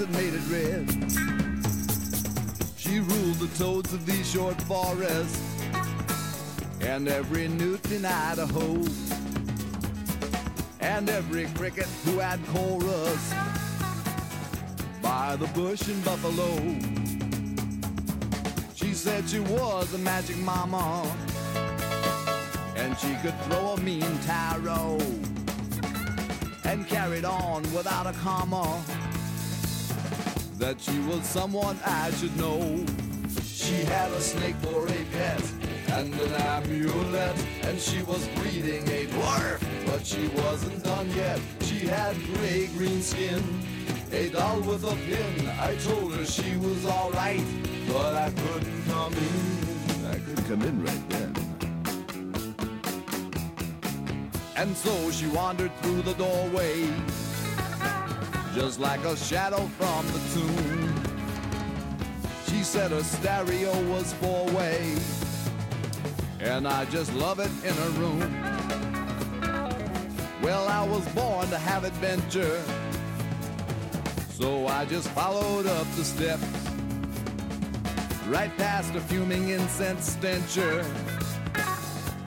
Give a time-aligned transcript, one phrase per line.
[0.00, 0.88] that made it red.
[2.78, 5.62] She ruled the toads of these short forests
[6.80, 8.82] and every newt in Idaho
[10.80, 13.34] and every cricket who had chorus
[15.02, 16.56] by the bush and Buffalo.
[18.74, 21.14] She said she was a magic mama
[22.76, 24.98] and she could throw a mean tarot
[26.64, 28.82] and carried on without a comma
[30.60, 32.84] that she was someone I should know.
[33.42, 35.42] She had a snake for a pet
[35.92, 41.40] and an amulet, and she was breeding a dwarf, but she wasn't done yet.
[41.62, 43.42] She had gray green skin,
[44.12, 45.48] a doll with a pin.
[45.60, 47.44] I told her she was alright,
[47.88, 50.06] but I couldn't come in.
[50.14, 51.34] I could come in right then.
[54.56, 56.86] And so she wandered through the doorway,
[58.54, 60.94] just like a shadow from the tomb.
[62.46, 64.96] She said her stereo was four way,
[66.40, 68.20] and I just love it in her room.
[70.42, 72.62] Well, I was born to have adventure,
[74.30, 76.42] so I just followed up the steps,
[78.26, 80.84] right past a fuming incense stencher,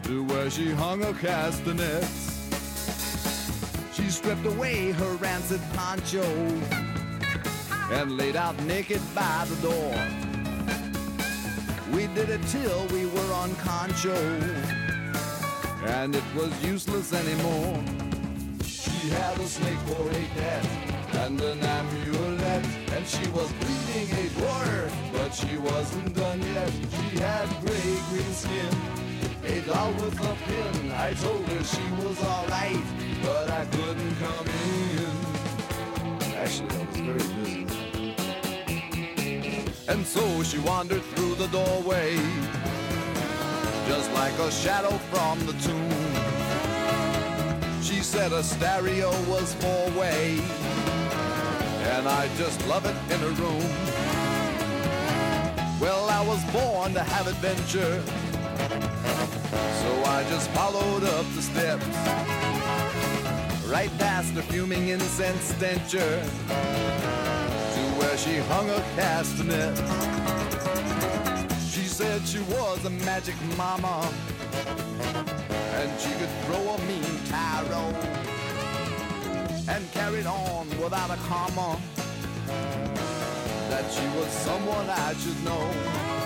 [0.03, 2.22] to where she hung her castanets.
[4.13, 6.23] Stripped away her rancid poncho
[7.91, 9.93] and laid out naked by the door.
[11.91, 14.15] We did it till we were on concho,
[15.85, 17.83] and it was useless anymore.
[18.63, 20.65] She had a snake for a pet
[21.25, 26.71] and an amulet, and she was bleeding a quarter, but she wasn't done yet.
[26.71, 29.02] She had gray green skin,
[29.45, 30.91] a doll with a pin.
[30.91, 32.83] I told her she was alright,
[33.23, 35.13] but I couldn't come in.
[36.35, 37.65] Actually, I was very busy.
[39.87, 42.15] And so she wandered through the doorway,
[43.87, 45.91] just like a shadow from the tomb.
[47.81, 50.39] She said a stereo was four way,
[51.93, 53.69] and I just love it in a room.
[55.81, 58.01] Well, I was born to have adventure,
[59.83, 61.85] so I just followed up the steps,
[63.67, 66.13] right past the fuming incense stencher
[67.73, 69.75] to where she hung her castanet.
[71.71, 74.09] She said she was a magic mama.
[75.79, 77.89] And she could throw a mean tarot.
[79.67, 81.77] And carried on without a comma.
[83.69, 86.22] That she was someone I should know.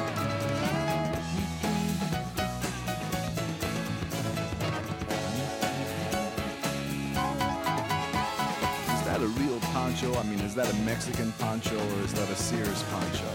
[10.07, 10.19] Poncho?
[10.19, 13.25] I mean, is that a Mexican poncho or is that a Sears poncho?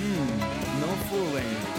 [0.00, 1.77] Hmm, no fooling.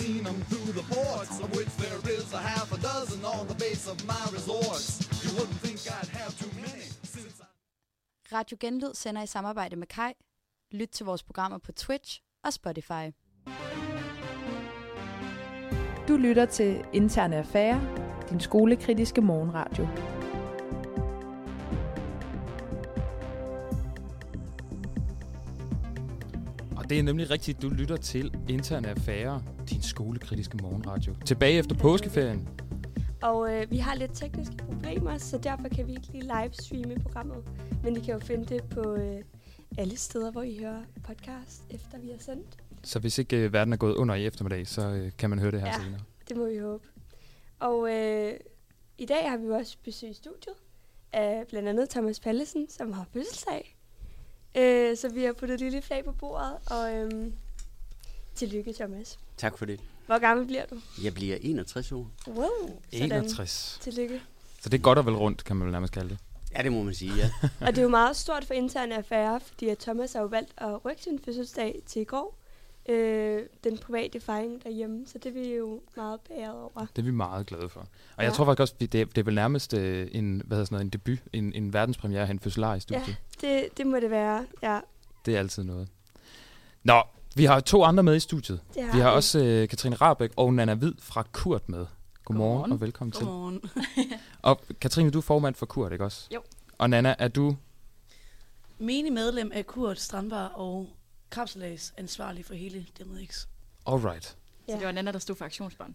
[0.00, 3.58] Seen them through the ports, of which there is a half a dozen on the
[3.64, 4.86] base of my resorts.
[5.24, 7.46] You wouldn't think I'd have too many since I...
[8.36, 10.12] Radio Genlyd sender i samarbejde med Kai.
[10.72, 13.04] Lyt til vores programmer på Twitch og Spotify.
[16.08, 17.80] Du lytter til Interne Affære,
[18.30, 20.13] din skolekritiske morgenradio.
[26.84, 31.14] Og det er nemlig rigtigt, du lytter til Interne Affære, din skolekritiske morgenradio.
[31.26, 32.48] Tilbage efter påskeferien.
[33.22, 37.36] Og øh, vi har lidt tekniske problemer, så derfor kan vi ikke lige livestreame programmet.
[37.82, 39.22] Men I kan jo finde det på øh,
[39.78, 42.46] alle steder, hvor I hører podcast, efter vi har sendt.
[42.82, 45.50] Så hvis ikke øh, verden er gået under i eftermiddag, så øh, kan man høre
[45.50, 45.82] det her Ja.
[45.84, 46.00] senere.
[46.28, 46.84] Det må vi håbe.
[47.60, 48.32] Og øh,
[48.98, 50.54] i dag har vi også besøg i studiet
[51.12, 53.76] af blandt andet Thomas Pallesen, som har fødselsdag.
[54.56, 57.32] Øh, så vi har puttet et lille flag på bordet, og øh,
[58.34, 59.18] tillykke Thomas.
[59.36, 59.80] Tak for det.
[60.06, 60.80] Hvor gammel bliver du?
[61.04, 62.10] Jeg bliver 61 år.
[62.28, 62.46] Wow,
[62.92, 63.12] sådan.
[63.12, 63.78] 61.
[63.82, 64.22] Tillykke.
[64.62, 66.18] Så det er godt og vel rundt, kan man vel nærmest kalde det.
[66.56, 67.30] Ja, det må man sige, ja.
[67.60, 70.52] Og det er jo meget stort for interne affære, fordi at Thomas har jo valgt
[70.56, 72.38] at rykke sin fødselsdag til i går.
[72.88, 76.86] Øh, den private fejring derhjemme, så det er vi jo meget bæret over.
[76.96, 77.80] Det er vi meget glade for.
[77.80, 78.34] Og jeg Ja.
[78.34, 80.84] tror faktisk også, det er, det er vel nærmest øh, en, hvad hedder sådan noget,
[80.84, 83.16] en debut, en, en verdenspremiere en fødselar i studiet.
[83.42, 83.48] Ja.
[83.48, 84.80] Det, det må det være, ja.
[85.26, 85.88] Det er altid noget.
[86.82, 87.02] Nå,
[87.36, 88.60] vi har to andre med i studiet.
[88.74, 91.86] Det Vi har også øh, Katrine Rabeck og Nana Hvid fra Kurt med.
[92.24, 92.72] Godmorgen, Godmorgen.
[92.72, 93.26] og velkommen til.
[93.26, 93.60] Godmorgen.
[94.42, 96.28] Og Katrine, du er formand for Kurt, ikke også?
[96.34, 96.40] Jo.
[96.78, 97.56] Og Nana, er du...
[98.78, 100.88] Menig medlem af Kurt Strandbar og
[101.30, 103.46] Kapselags ansvarlig for hele DMX.
[103.86, 104.24] Alright.
[104.24, 104.34] Så
[104.68, 104.74] Ja.
[104.76, 105.94] det var Nana, der stod for aktionsbarn.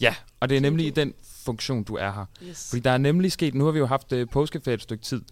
[0.00, 1.14] Ja, og det er nemlig i den
[1.44, 2.24] funktion, du er her.
[2.48, 2.70] Yes.
[2.70, 5.22] Fordi der er nemlig sket, nu har vi jo haft øh, påskeferie et stykke tid,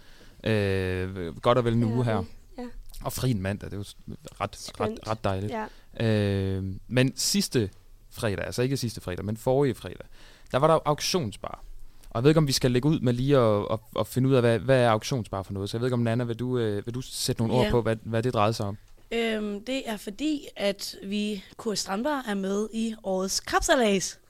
[0.45, 2.25] øh, godt og vel en uge her,
[2.59, 2.67] Ja,
[3.05, 4.99] og fri en mandag, det er jo ret, ret, Skønt.
[5.09, 5.53] ret dejligt.
[6.01, 6.07] ja.
[6.07, 7.71] Øh, men sidste
[8.11, 10.07] fredag, altså ikke sidste fredag, men forrige fredag,
[10.53, 11.65] der var der jo auktionsbar.
[12.11, 14.29] Og jeg ved ikke, om vi skal lægge ud med lige at, at, at finde
[14.29, 15.71] ud af, hvad, hvad er auktionsbar for noget.
[15.71, 17.71] Så jeg ved ikke, om Nana, vil du, øh, vil du sætte nogle ord Ja.
[17.71, 18.79] på, hvad, hvad det drejede sig om?
[19.13, 24.21] Øhm, det er fordi, at vi, Kurt Strandbar, er med i årets Kapselags.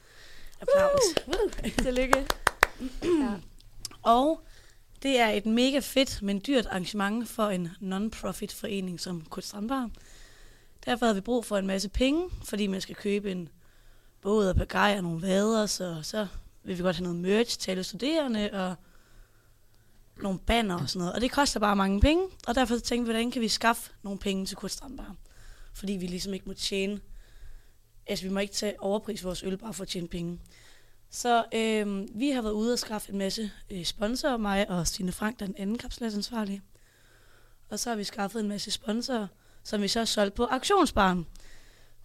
[0.60, 1.02] Applaus.
[1.26, 1.50] Woo!
[1.84, 2.26] Tillykke.
[3.22, 3.34] ja.
[4.02, 4.40] Og
[5.02, 9.90] det er et mega fedt, men dyrt arrangement for en non-profit forening som Kurt Strandbar.
[10.86, 13.48] Derfor havde vi brug for en masse penge, fordi man skal købe en
[14.20, 16.26] båd og pagaj og nogle vader, så, så
[16.62, 18.74] vil vi godt have noget merch til alle studerende og
[20.22, 21.14] nogle banner og sådan noget.
[21.14, 24.18] Og det koster bare mange penge, og derfor tænkte vi, hvordan kan vi skaffe nogle
[24.18, 25.16] penge til Kurtstrandbar?
[25.74, 27.00] Fordi vi ligesom ikke må tjene,
[28.06, 30.40] altså vi må ikke tage overpris vores øl bare for at tjene penge.
[31.10, 35.12] Så øh, vi har været ude og skaffe en masse øh, sponsorer, mig og Stine
[35.12, 36.62] Frank, der er den anden kapsladsansvarlige.
[37.68, 39.26] Og så har vi skaffet en masse sponsorer,
[39.64, 41.26] som vi så solgte på auktionsbaren,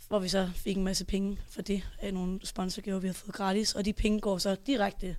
[0.08, 3.36] hvor vi så fik en masse penge for det af nogle sponsorgaver, vi har fået
[3.36, 3.76] gratis.
[3.76, 5.18] Og de penge går så direkte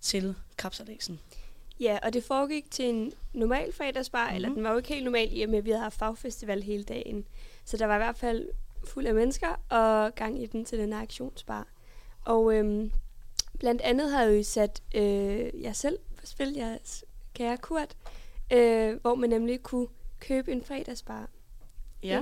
[0.00, 1.20] til kapsalæsen
[1.80, 4.36] ja, og det foregik til en normal fredagsbar, mm-hmm.
[4.36, 4.54] eller Mhm.
[4.54, 6.84] den var jo ikke helt normal i og med, at vi havde haft fagfestival hele
[6.84, 7.26] dagen.
[7.64, 8.48] Så der var i hvert fald
[8.84, 11.66] fuld af mennesker og gang i den til den her aktionsbar.
[12.24, 12.90] Og øhm,
[13.58, 17.96] blandt andet har jeg jo sat øh, jeg selv på spil, jeres kære Kurt,
[18.52, 19.86] øh, hvor man nemlig kunne
[20.20, 21.30] købe en fredagsbar.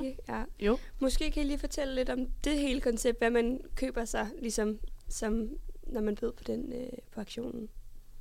[0.05, 0.19] Ikke?
[0.29, 0.43] ja.
[0.61, 0.79] Jo.
[0.99, 4.79] Måske kan I lige fortælle lidt om det hele koncept, hvad man køber sig, ligesom
[5.09, 5.49] som,
[5.87, 7.69] når man bød på den øh, på aktionen.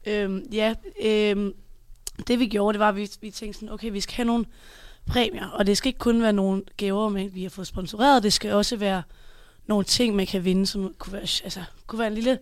[0.06, 1.54] Øhm, ja, øhm,
[2.28, 4.46] det vi gjorde, det var, at vi, vi tænkte sådan, okay, vi skal have nogle
[5.06, 8.34] præmier, og det skal ikke kun være nogle gaver, men vi har fået sponsoreret, det
[8.34, 9.04] skal også være
[9.68, 12.40] nogle ting, man kan vinde, som kunne være, altså, kunne være en lille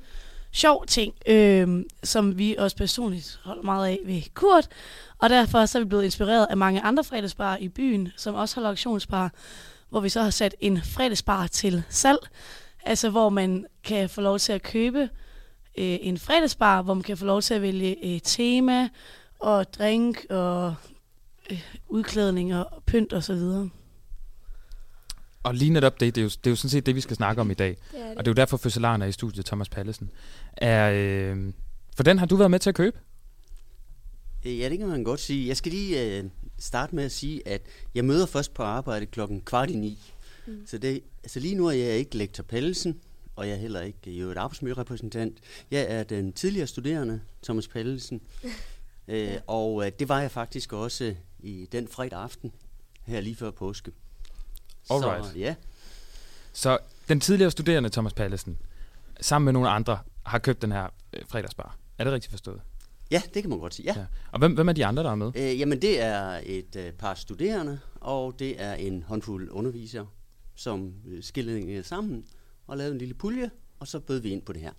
[0.52, 4.68] sjov ting, øhm, som vi også personligt holder meget af ved Kurt,
[5.18, 8.56] og derfor så er vi blevet inspireret af mange andre fredagsbarer i byen, som også
[8.56, 9.32] holder auktionsbar,
[9.90, 12.20] hvor vi så har sat en fredagsbar til salg,
[12.86, 15.10] altså hvor man kan få lov til at købe
[15.78, 18.90] øh, en fredagsbar, hvor man kan få lov til at vælge øh, tema
[19.40, 20.76] og drink og
[21.52, 23.70] øh, udklædning og pynt og så videre.
[25.44, 27.16] Og lige netop det, det er, jo, det er jo sådan set det, vi skal
[27.16, 27.78] snakke om i dag.
[27.92, 28.18] Det er det.
[28.18, 30.10] Og det er jo derfor, fødselaren er i studiet, Thomas Pallesen.
[30.58, 31.54] Er, øh,
[31.96, 32.98] for den har du været med til at købe?
[34.46, 35.48] Øh, Ja, det kan man godt sige.
[35.48, 36.24] Jeg skal lige øh,
[36.60, 37.62] starte med at sige, at
[37.96, 40.00] jeg møder først på arbejde klokken kvart i ni.
[40.48, 40.64] Mm.
[40.66, 43.00] Så det, altså lige nu er jeg ikke lektor Pallesen,
[43.36, 45.38] og jeg er heller ikke jo et arbejdsmiljørepræsentant.
[45.72, 48.22] Jeg er den tidligere studerende, Thomas Pallesen.
[49.08, 52.52] øh, og øh, det var jeg faktisk også i den fredag aften,
[53.06, 53.92] her lige før påske.
[54.90, 55.26] Alright.
[55.26, 55.56] Så ja,
[56.54, 56.78] Så
[57.10, 58.58] den tidligere studerende Thomas Pallesen,
[59.22, 61.78] sammen med nogle andre, har købt den her øh, fredagsbar.
[61.98, 62.62] Er det rigtigt forstået?
[63.12, 63.94] ja, det kan man godt sige.
[63.94, 64.00] Ja.
[64.00, 64.06] Ja.
[64.32, 65.32] Og hvem, hvem er de andre, der er med?
[65.36, 70.08] Øh, jamen, det er et øh, par studerende, og det er en håndfuld undervisere,
[70.56, 72.26] som øh, skillede sammen
[72.68, 74.72] og lavede en lille pulje, og så bød vi ind på det her.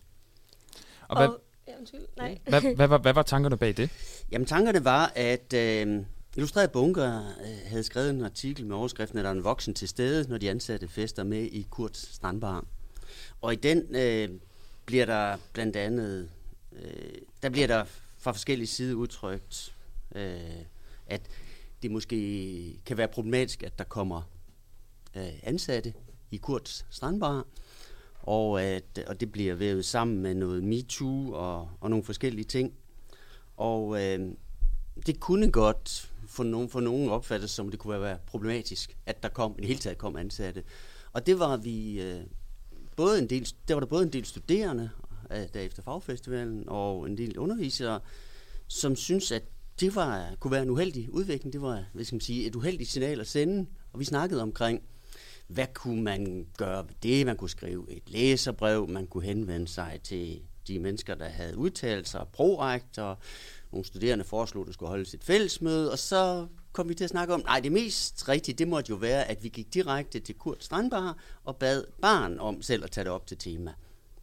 [1.09, 1.29] Og hvad,
[1.69, 2.01] Ja, undskyld.
[2.17, 2.39] Nej.
[2.49, 3.91] hvad, hvad, var, hvad var tankerne bag det?
[4.33, 6.05] Jamen, tankerne var, at øh,
[6.37, 9.89] Illustreret Bunker øh, havde skrevet en artikel med overskriften, at der er en voksen til
[9.89, 12.65] stede, når de ansatte fester med i Kurts Strandbar.
[13.41, 14.41] Og i den øh,
[14.87, 16.31] bliver der blandt andet,
[16.73, 17.85] øh, der bliver der
[18.19, 19.75] fra forskellige sider udtrykt,
[20.15, 20.41] øh,
[21.07, 21.23] at
[21.83, 24.23] det måske kan være problematisk, at der kommer
[25.17, 25.95] øh, ansatte
[26.31, 27.47] i Kurts Strandbar,
[28.23, 32.73] og, at, og det bliver vævet sammen med noget MeToo og, og nogle forskellige ting.
[33.57, 34.29] Og øh,
[35.07, 39.29] det kunne godt for nogen, for nogen opfattes som, det kunne være problematisk, at der
[39.29, 40.62] kom, i det hele taget kom ansatte.
[41.12, 42.21] Og det var vi, øh,
[42.97, 44.91] både en del, der var der både en del studerende,
[45.31, 48.00] øh, der efter fagfestivalen, og en del undervisere,
[48.69, 49.43] som synes, at
[49.81, 51.52] det var, kunne være en uheldig udvikling.
[51.52, 53.67] Det var, hvad skal man sige, et uheldigt signal at sende.
[53.93, 54.83] Og vi snakkede omkring,
[55.52, 57.26] hvad kunne man gøre ved det?
[57.26, 62.09] Man kunne skrive et læserbrev, man kunne henvende sig til de mennesker, der havde udtalt
[62.09, 63.18] sig, proakt, og
[63.73, 67.11] nogle studerende foreslog, at der skulle holdes et fællesmøde, og så kom vi til at
[67.11, 70.35] snakke om, nej, det mest rigtige, det måtte jo være, at vi gik direkte til
[70.35, 73.73] Kurt Strandbar og bad barn om selv at tage det op til tema.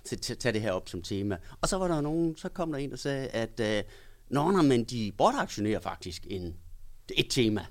[0.04, 1.38] Til, til, tage det her op som tema.
[1.62, 3.84] Og så var der nogen, så kom der en, der sagde, at øh,
[4.30, 6.56] Nå, nå, men de bortaktionerer faktisk en,
[7.16, 7.66] et tema.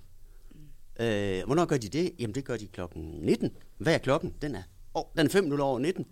[1.00, 2.12] Øh, hvornår gør de det?
[2.18, 3.50] Jamen, det gør de klokken 19.
[3.78, 4.34] Hvad er klokken?
[4.42, 4.62] Den er,
[4.94, 6.06] oh, den er 5 minutter over 19.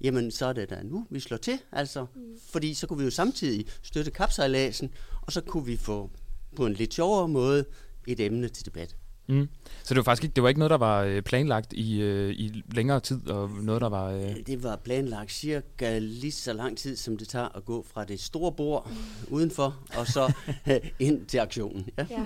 [0.00, 2.06] Jamen, så er det da nu, vi slår til, altså.
[2.14, 2.20] Mm.
[2.50, 4.90] Fordi så kunne vi jo samtidig støtte kapsejladsen,
[5.22, 6.10] og så kunne vi få
[6.56, 7.64] på en lidt sjovere måde
[8.06, 8.96] et emne til debat.
[9.28, 9.48] Mm.
[9.82, 12.30] Så det var faktisk ikke, det var ikke noget, der var øh, planlagt i, øh,
[12.30, 14.10] i længere tid, og noget, der var...
[14.10, 14.36] Øh...
[14.46, 18.20] Det var planlagt cirka lige så lang tid, som det tager at gå fra det
[18.20, 18.90] store bord
[19.28, 20.32] udenfor, og så
[20.98, 21.88] ind til aktionen.
[21.98, 22.06] Ja.
[22.10, 22.24] ja.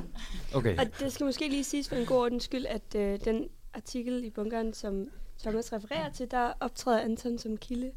[0.54, 0.78] Okay.
[0.78, 4.24] Og det skal måske lige siges for en god ordens skyld, at øh, den artikel
[4.24, 5.08] i bunkeren, som
[5.42, 7.90] Thomas refererer til, der optræder Anton som kilde.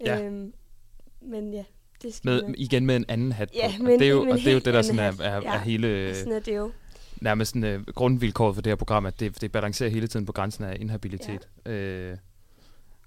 [0.00, 0.22] Ja.
[0.22, 0.52] Øhm,
[1.20, 1.64] men ja,
[2.02, 3.54] det skal med, igen med en anden hat på.
[3.54, 5.40] Ja, men, det er jo, og det er jo det, der sådan er, er, er,
[5.42, 6.14] ja, hele...
[6.14, 6.70] Sådan er det jo
[7.20, 10.32] nærmest sådan, uh, grundvilkåret for det her program, at det, det balancerer hele tiden på
[10.32, 11.48] grænsen af inhabilitet.
[11.66, 11.70] Ja.
[11.70, 12.16] Øh,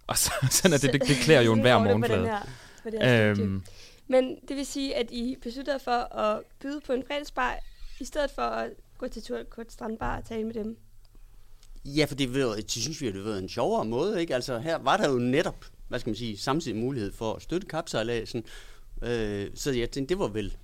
[0.08, 2.32] og så, sådan er det, det, det klæder jo en hver morgenflade.
[3.04, 3.64] Øhm.
[4.08, 7.58] Men det vil sige, at I besluttede for at byde på en fredagsbar,
[8.00, 10.78] i stedet for at gå til tur på et strandbar og tale med dem.
[11.86, 14.22] Ja, for det, det synes vi, det var en sjovere måde.
[14.22, 14.36] Ikke?
[14.36, 17.68] Altså, her var der jo netop, hvad skal man sige, samtidig mulighed for at støtte
[17.68, 18.44] kapsejladsen.
[19.02, 20.58] Øh, så jeg tænkte, det var vel,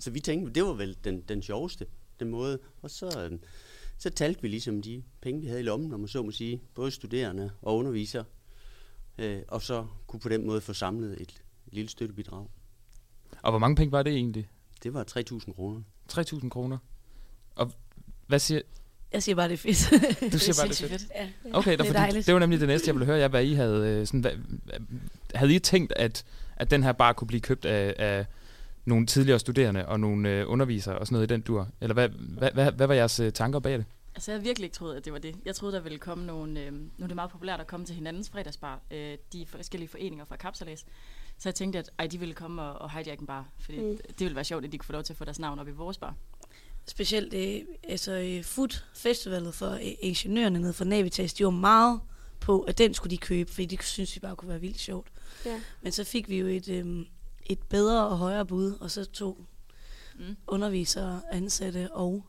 [0.00, 1.86] så vi tænkte, det var vel den, den sjoveste
[2.24, 2.58] måde.
[2.82, 3.38] Og så, øh,
[3.98, 6.62] så talte vi ligesom de penge, vi havde i lommen, om man så må sige,
[6.74, 8.24] både studerende og undervisere,
[9.18, 11.42] øh, og så kunne på den måde få samlet et,
[11.72, 12.46] lille støttebidrag.
[13.42, 14.48] Og hvor mange penge var det egentlig?
[14.82, 15.82] Det var 3.000 kroner.
[16.12, 16.78] 3.000 kroner?
[17.54, 17.72] Og
[18.26, 18.60] hvad siger...
[19.12, 20.32] Jeg siger bare, det er fedt.
[20.32, 21.00] Du siger bare, det er fedt?
[21.00, 21.12] fedt.
[21.14, 21.28] Ja.
[21.52, 23.88] Okay, det, er det var nemlig det næste, jeg ville høre jer, hvad I havde...
[23.88, 24.32] Øh, sådan, hvad,
[25.34, 26.24] havde I tænkt, at,
[26.56, 28.26] at den her bare kunne blive købt af, af
[28.86, 31.68] nogle tidligere studerende og nogle øh, undervisere og sådan noget i den dur?
[31.80, 33.84] Eller hvad, hvad, hvad, hvad var jeres øh, tanker bag det?
[34.14, 35.36] Altså, jeg havde virkelig ikke troet, at det var det.
[35.44, 36.60] Jeg troede, der ville komme nogle...
[36.60, 40.24] Øh, nu er det meget populært at komme til hinandens fredagsbar, øh, de forskellige foreninger
[40.24, 40.84] fra Kapsalæs.
[41.38, 43.96] Så jeg tænkte, at ej, de ville komme og, og hijack en bar, fordi mm.
[44.08, 45.68] det ville være sjovt, at de kunne få lov til at få deres navn op
[45.68, 46.14] i vores bar.
[46.86, 52.00] Specielt øh, altså, Food Festivalet for øh, ingeniørerne nede fra Navitas, de var meget
[52.40, 55.08] på, at den skulle de købe, fordi de synes, det bare kunne være vildt sjovt.
[55.46, 55.60] Ja.
[55.82, 57.06] Men så fik vi jo et, øh,
[57.46, 59.46] et bedre og højere bud, og så to
[60.18, 60.36] mm.
[60.46, 62.26] undervisere, ansatte og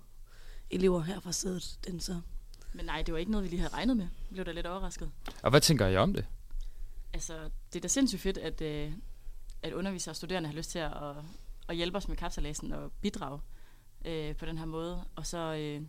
[0.70, 1.80] elever her fra stedet.
[1.88, 2.22] Den så.
[2.74, 4.06] Men nej, det var ikke noget, vi lige havde regnet med.
[4.06, 5.12] Jeg blev da lidt overrasket.
[5.44, 6.26] Og hvad tænker I om det?
[7.14, 8.92] Altså, det er da sindssygt fedt, at, øh,
[9.62, 10.94] at undervisere og studerende har lyst til at,
[11.68, 13.40] at hjælpe os med kapsalæsen og bidrage
[14.06, 15.04] øh, på den her måde.
[15.16, 15.82] Og så øh,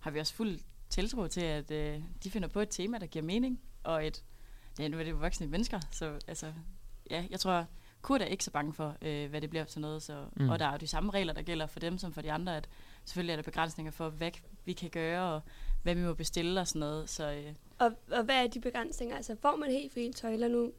[0.00, 3.24] har vi også fuld tiltro til, at øh, de finder på et tema, der giver
[3.24, 4.24] mening, og et,
[4.78, 6.52] ja, nu er det jo voksne mennesker, så altså,
[7.10, 7.66] ja, jeg tror,
[8.04, 10.02] Kurt er ikke så bange for, øh, hvad det bliver til noget.
[10.02, 10.48] Så, mm.
[10.48, 12.56] Og der er jo de samme regler, der gælder for dem som for de andre.
[12.56, 12.68] At
[13.04, 14.30] selvfølgelig er der begrænsninger for, hvad
[14.64, 15.40] vi kan gøre, og
[15.82, 17.10] hvad vi må bestille og sådan noget.
[17.10, 17.54] Så, øh.
[17.78, 19.16] og, og hvad er de begrænsninger?
[19.16, 20.72] Altså får man helt fri tøjler nu?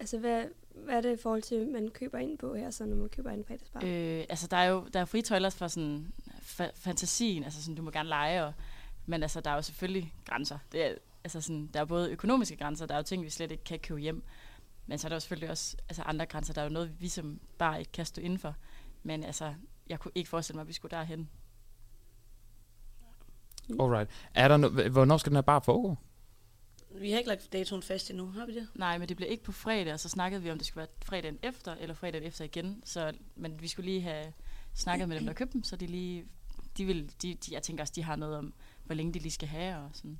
[0.00, 2.96] Altså hvad, hvad er det i forhold til, man køber ind på her, så når
[2.96, 3.80] man køber en fredagsbar?
[3.84, 7.74] Øh, altså der er jo der er fri tøjler for sådan fa- fantasien, altså sådan,
[7.74, 8.52] du må gerne lege, og,
[9.06, 10.58] men altså der er jo selvfølgelig grænser.
[10.72, 13.50] Det er, altså sådan, der er både økonomiske grænser, der er jo ting, vi slet
[13.52, 14.22] ikke kan købe hjem.
[14.86, 16.54] Men så er der jo selvfølgelig også altså andre grænser.
[16.54, 18.56] Der er jo noget, vi som bare ikke kan stå indenfor.
[19.02, 19.54] Men altså,
[19.86, 21.28] jeg kunne ikke forestille mig, at vi skulle derhen.
[23.80, 24.10] Alright.
[24.34, 25.96] Er der no- hvornår skal den her bare foregå?
[26.94, 28.68] Vi har ikke lagt datoen fast endnu, har vi det?
[28.74, 30.88] Nej, men det bliver ikke på fredag, og så snakkede vi om, det skulle være
[31.04, 32.82] fredagen efter, eller fredagen efter igen.
[32.84, 34.32] Så, men vi skulle lige have
[34.74, 36.24] snakket med dem, der købte dem, så de lige,
[36.76, 39.32] de vil, de, de, jeg tænker også, de har noget om, hvor længe de lige
[39.32, 40.18] skal have og sådan.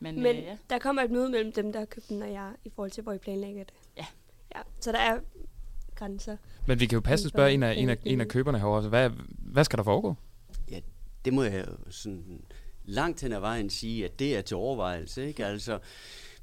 [0.00, 0.56] Men, Men øh, ja.
[0.70, 3.02] der kommer et møde mellem dem, der har købt den, og jeg, i forhold til,
[3.02, 3.74] hvor I planlægger det.
[4.54, 4.60] Ja.
[4.80, 5.18] Så der er
[5.94, 6.36] grænser.
[6.66, 8.88] Men vi kan jo passe spørge en af, en af, en af køberne herovre.
[8.88, 10.14] Hvad, hvad skal der foregå?
[10.70, 10.80] Ja,
[11.24, 12.42] det må jeg jo sådan
[12.84, 15.26] langt hen ad vejen sige, at det er til overvejelse.
[15.26, 15.46] Ikke?
[15.46, 15.78] Altså,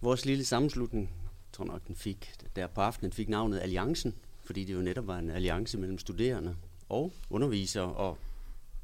[0.01, 4.63] vores lille sammenslutning, jeg tror nok, den fik, der på aftenen fik navnet Alliancen, fordi
[4.63, 6.55] det jo netop var en alliance mellem studerende
[6.89, 8.17] og undervisere, og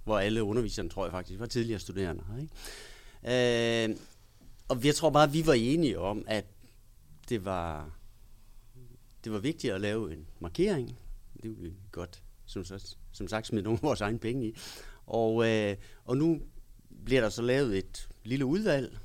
[0.03, 2.23] hvor alle underviserne, tror jeg faktisk, var tidligere studerende.
[2.41, 3.89] Ikke?
[3.89, 3.95] Øh,
[4.67, 6.45] og jeg tror bare, at vi var enige om, at
[7.29, 7.89] det var,
[9.27, 10.99] det var vigtigt at lave en markering.
[11.43, 12.63] Det ville vi godt, som,
[13.11, 14.55] som sagt, smide nogle af vores egne penge i.
[15.05, 16.41] Og, øh, og nu
[17.05, 18.97] bliver der så lavet et lille udvalg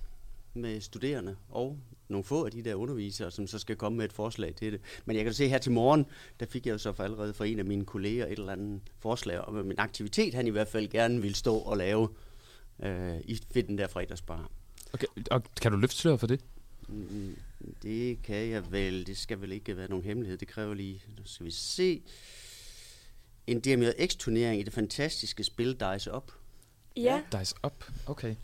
[0.54, 4.12] med studerende og nogle få af de der undervisere, som så skal komme med et
[4.12, 4.80] forslag til det.
[5.04, 6.06] Men jeg kan se her til morgen,
[6.40, 8.80] der fik jeg jo så for allerede fra en af mine kolleger et eller andet
[8.98, 12.08] forslag om en aktivitet, han i hvert fald gerne vil stå og lave
[12.82, 14.50] øh, i den der fredagsbar.
[14.94, 16.40] Okay, og kan du løfte sløret for det?
[16.92, 17.36] Mm,
[17.82, 19.06] det kan jeg vel.
[19.06, 20.38] Det skal vel ikke være nogen hemmelighed.
[20.38, 21.02] Det kræver lige...
[21.18, 22.02] Nu skal vi se.
[23.46, 26.32] En DMX-turnering i det fantastiske spil Dice Up.
[26.96, 27.84] Ja, Dice up.
[28.06, 28.34] Okay.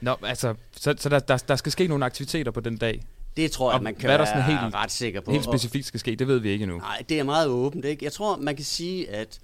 [0.00, 3.02] Nå, altså, så, så der, der, der skal ske nogle aktiviteter på den dag.
[3.36, 5.30] Det tror jeg, Og man kan hvad er der være sådan helt- ret sikker på.
[5.32, 6.78] Helt specifikt skal ske, det ved vi ikke endnu.
[6.78, 7.84] Nej, det er meget åbent.
[7.84, 8.04] Ikke?
[8.04, 9.40] Jeg tror, man kan sige, at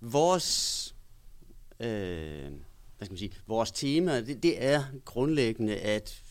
[0.00, 0.94] vores,
[1.80, 6.22] øh, hvad skal man sige, vores tema, det, det er grundlæggende, at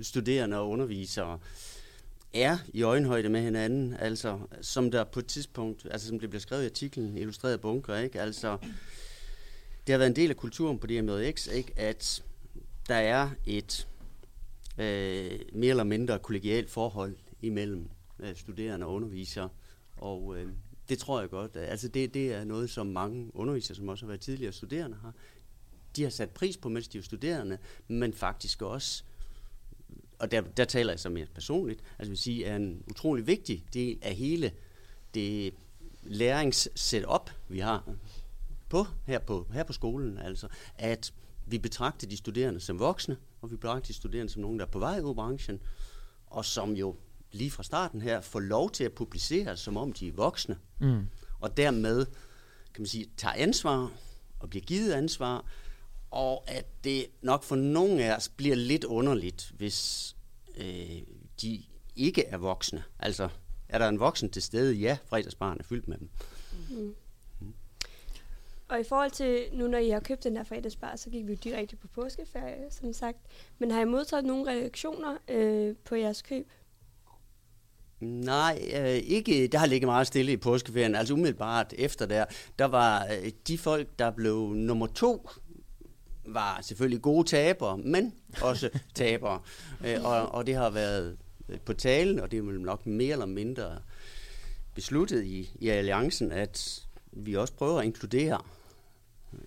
[0.00, 1.38] studerende og undervisere
[2.34, 6.40] er i øjenhøjde med hinanden, altså som der på et tidspunkt, altså som det bliver
[6.40, 8.20] skrevet i artiklen, illustreret bunker, ikke?
[8.20, 8.58] Altså,
[9.86, 11.72] det har været en del af kulturen på DMX, ikke?
[11.76, 12.22] At
[12.88, 13.88] der er et
[14.78, 17.88] øh, mere eller mindre kollegialt forhold imellem
[18.18, 19.48] øh, studerende og undervisere,
[19.96, 20.48] og øh,
[20.88, 21.56] det tror jeg godt.
[21.56, 25.12] Altså det, det er noget, som mange undervisere, som også har været tidligere studerende, har.
[25.96, 29.04] De har sat pris på, mens de er studerende, men faktisk også,
[30.24, 33.64] og der, der taler jeg så mere personligt, altså vil sige, er en utrolig vigtig
[33.74, 34.52] del af hele
[35.14, 35.54] det
[36.02, 37.88] læringssetup, vi har
[38.68, 41.12] på, her, på, her på skolen, altså at
[41.46, 44.70] vi betragter de studerende som voksne, og vi betragter de studerende som nogen, der er
[44.70, 45.60] på vej ud af branchen,
[46.26, 46.96] og som jo
[47.32, 51.06] lige fra starten her får lov til at publicere, som om de er voksne, Mm.
[51.40, 52.06] og dermed
[52.74, 53.92] kan man sige, tager ansvar
[54.40, 55.44] og bliver givet ansvar,
[56.10, 60.13] og at det nok for nogle af os bliver lidt underligt, hvis
[60.56, 61.02] øh,
[61.42, 61.62] de
[61.96, 62.84] ikke er voksne.
[62.98, 63.28] Altså,
[63.68, 64.74] er der en voksen til stede?
[64.74, 66.08] Ja, fredagsbarn er fyldt med dem.
[68.68, 71.32] og i forhold til nu, når I har købt den her fredagsbar, så gik vi
[71.32, 73.18] jo direkte på påskeferie, som sagt.
[73.58, 76.46] Men har I modtaget nogle reaktioner øh, på jeres køb?
[78.00, 79.46] Nej, øh, ikke.
[79.46, 80.94] Der har ligget meget stille i påskeferien.
[80.94, 82.24] Altså umiddelbart efter der,
[82.58, 85.28] der var øh, de folk, der blev nummer to,
[86.26, 89.40] var selvfølgelig gode tabere, men også tabere.
[89.84, 91.16] Øh, og, og det har været
[91.48, 93.78] øh, på talen, og det er vel nok mere eller mindre
[94.74, 98.40] besluttet i, i alliancen, at vi også prøver at inkludere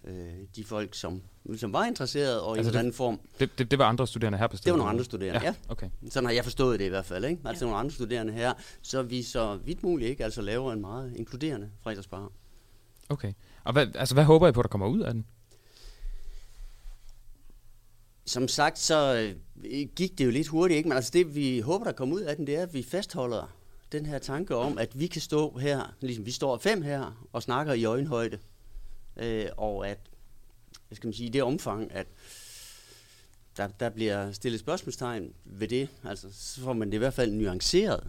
[0.03, 0.13] øh,
[0.55, 1.21] de folk, som,
[1.57, 3.19] som var interesserede, og altså i Altså en det- eller anden form.
[3.39, 4.65] Det, det, det var andre studerende her på stedet?
[4.65, 5.53] Det var nogle andre studerende, ja.
[5.69, 5.89] Okay.
[6.09, 7.41] Sådan har jeg forstået det i hvert fald, ikke?
[7.45, 11.13] Altså nogle andre studerende her, så vi så vidt muligt ikke altså laver en meget
[11.15, 12.31] inkluderende fredagsbar.
[13.09, 13.33] okay.
[13.63, 15.25] Og hvad, altså, hvad håber I på, der kommer ud af den?
[18.27, 19.15] Som sagt, så
[19.65, 20.89] øh, gik det jo lidt hurtigt, ikke?
[20.89, 23.57] Men altså det, vi håber, der kommer ud af den, det er, at vi fastholder
[23.91, 27.43] den her tanke om, at vi kan stå her, ligesom vi står fem her, og
[27.43, 28.39] snakker i øjenhøjde.
[29.17, 29.99] Øh, og at,
[30.87, 32.07] hvad skal man sige, i det omfang, at
[33.57, 37.31] der, der bliver stillet spørgsmålstegn ved det, altså så får man det i hvert fald
[37.31, 38.07] nuanceret,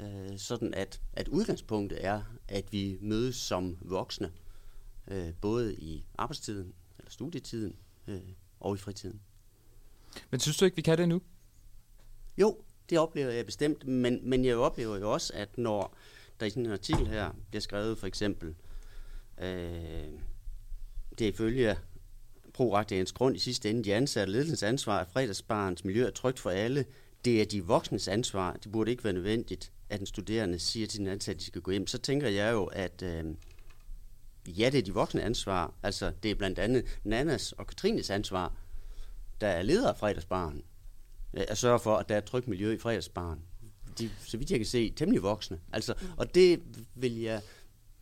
[0.00, 4.32] øh, sådan at, at udgangspunktet er, at vi mødes som voksne,
[5.08, 7.76] øh, både i arbejdstiden, eller studietiden,
[8.08, 8.20] øh,
[8.60, 9.20] og i fritiden.
[10.30, 11.22] Men synes du ikke, vi kan det nu?
[12.38, 12.58] Jo,
[12.90, 15.96] det oplever jeg bestemt, men, men jeg oplever jo også, at når
[16.40, 18.54] der i sådan en artikel her bliver skrevet for eksempel,
[19.38, 20.10] øh,
[21.18, 21.76] det er ifølge
[22.54, 26.50] pro-rettighedens grund i sidste ende, de ansatte ledelsens ansvar, at fredagsbarns miljø er trygt for
[26.50, 26.84] alle.
[27.24, 28.52] Det er de voksnes ansvar.
[28.52, 31.62] Det burde ikke være nødvendigt, at den studerende siger til den ansatte, at de skal
[31.62, 31.86] gå hjem.
[31.86, 33.24] Så tænker jeg jo, at øh,
[34.48, 35.74] ja, det er de voksne ansvar.
[35.82, 38.52] Altså, det er blandt andet Nannas og Katrines ansvar,
[39.40, 40.62] der er leder af fredagsbarn,
[41.34, 43.40] øh, at sørge for, at der er et trygt miljø i fredagsbarn.
[43.98, 45.60] De, så vidt jeg kan se, temmelig voksne.
[45.72, 46.62] Altså, og det
[46.94, 47.40] vil jeg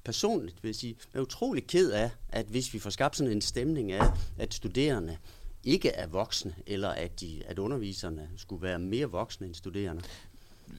[0.05, 3.41] personligt vil jeg sige, er utrolig ked af, at hvis vi får skabt sådan en
[3.41, 4.07] stemning af,
[4.39, 5.17] at studerende
[5.65, 10.03] ikke er voksne, eller at, de, at underviserne skulle være mere voksne end studerende.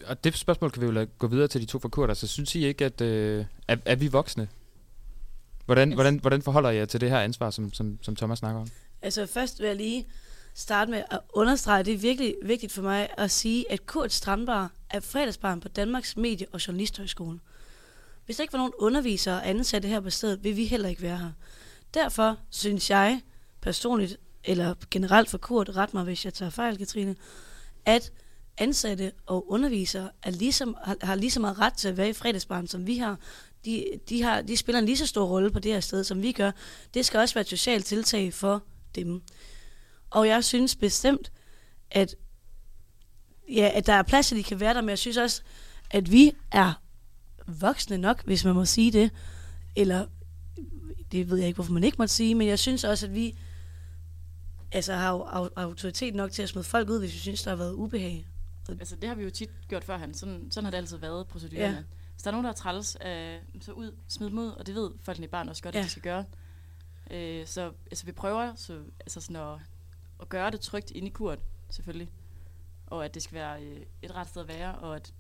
[0.06, 2.13] Og det spørgsmål kan vi jo lade gå videre til de to forkurter.
[2.13, 4.47] Så synes I ikke, at øh, er, er vi voksne?
[5.65, 8.39] Hvordan, Altså- hvordan, hvordan forholder I jer til det her ansvar, som, som, som Thomas
[8.39, 8.67] snakker om?
[9.01, 10.08] Altså først vil jeg lige
[10.54, 14.71] starte med at understrege, det er virkelig vigtigt for mig at sige, at Kurt Strandbar
[14.89, 17.39] er fredagsbarn på Danmarks Medie- og Journalisthøjskole.
[18.25, 21.01] Hvis der ikke var nogen undervisere og ansatte her på stedet, vil vi heller ikke
[21.01, 21.32] være her.
[21.93, 23.21] Derfor synes jeg
[23.62, 27.15] personligt, eller generelt for Kurt, ret mig hvis jeg tager fejl, Katrine,
[27.86, 28.12] at
[28.58, 32.13] ansatte og undervisere er ligesom, har, har lige så meget ret til at være i
[32.13, 33.17] fredagsbarn, som vi har.
[33.65, 34.41] De, de, har.
[34.41, 36.51] de spiller en lige så stor rolle på det her sted, som vi gør.
[36.93, 38.63] Det skal også være et socialt tiltag for
[38.95, 39.21] dem.
[40.10, 41.32] Og jeg synes bestemt,
[41.91, 42.15] at,
[43.49, 45.41] ja, at der er plads, at de kan være der, men jeg synes også,
[45.91, 46.82] at vi er
[47.47, 49.12] voksne nok, hvis man må sige det.
[49.75, 50.06] Eller,
[51.12, 53.38] det ved jeg ikke, hvorfor man ikke må sige, men jeg synes også, at vi
[54.71, 57.49] altså, har au- au- autoritet nok til at smide folk ud, hvis vi synes, der
[57.49, 58.28] har været ubehag.
[58.69, 60.13] Altså, det har vi jo tit gjort førhen.
[60.13, 61.86] Sådan, sådan har det altid været, procedurerne.
[62.15, 64.75] Hvis der er nogen, der er træls, øh, så ud, smid dem ud, og det
[64.75, 65.80] ved folkene i barn også godt, Ja.
[65.80, 66.25] at de skal gøre.
[67.12, 69.60] Øh, så altså, vi prøver så, altså sådan at,
[70.21, 72.12] at gøre det trygt inde i kurt, selvfølgelig.
[72.88, 75.13] Og at det skal være øh, et ret sted at være, og at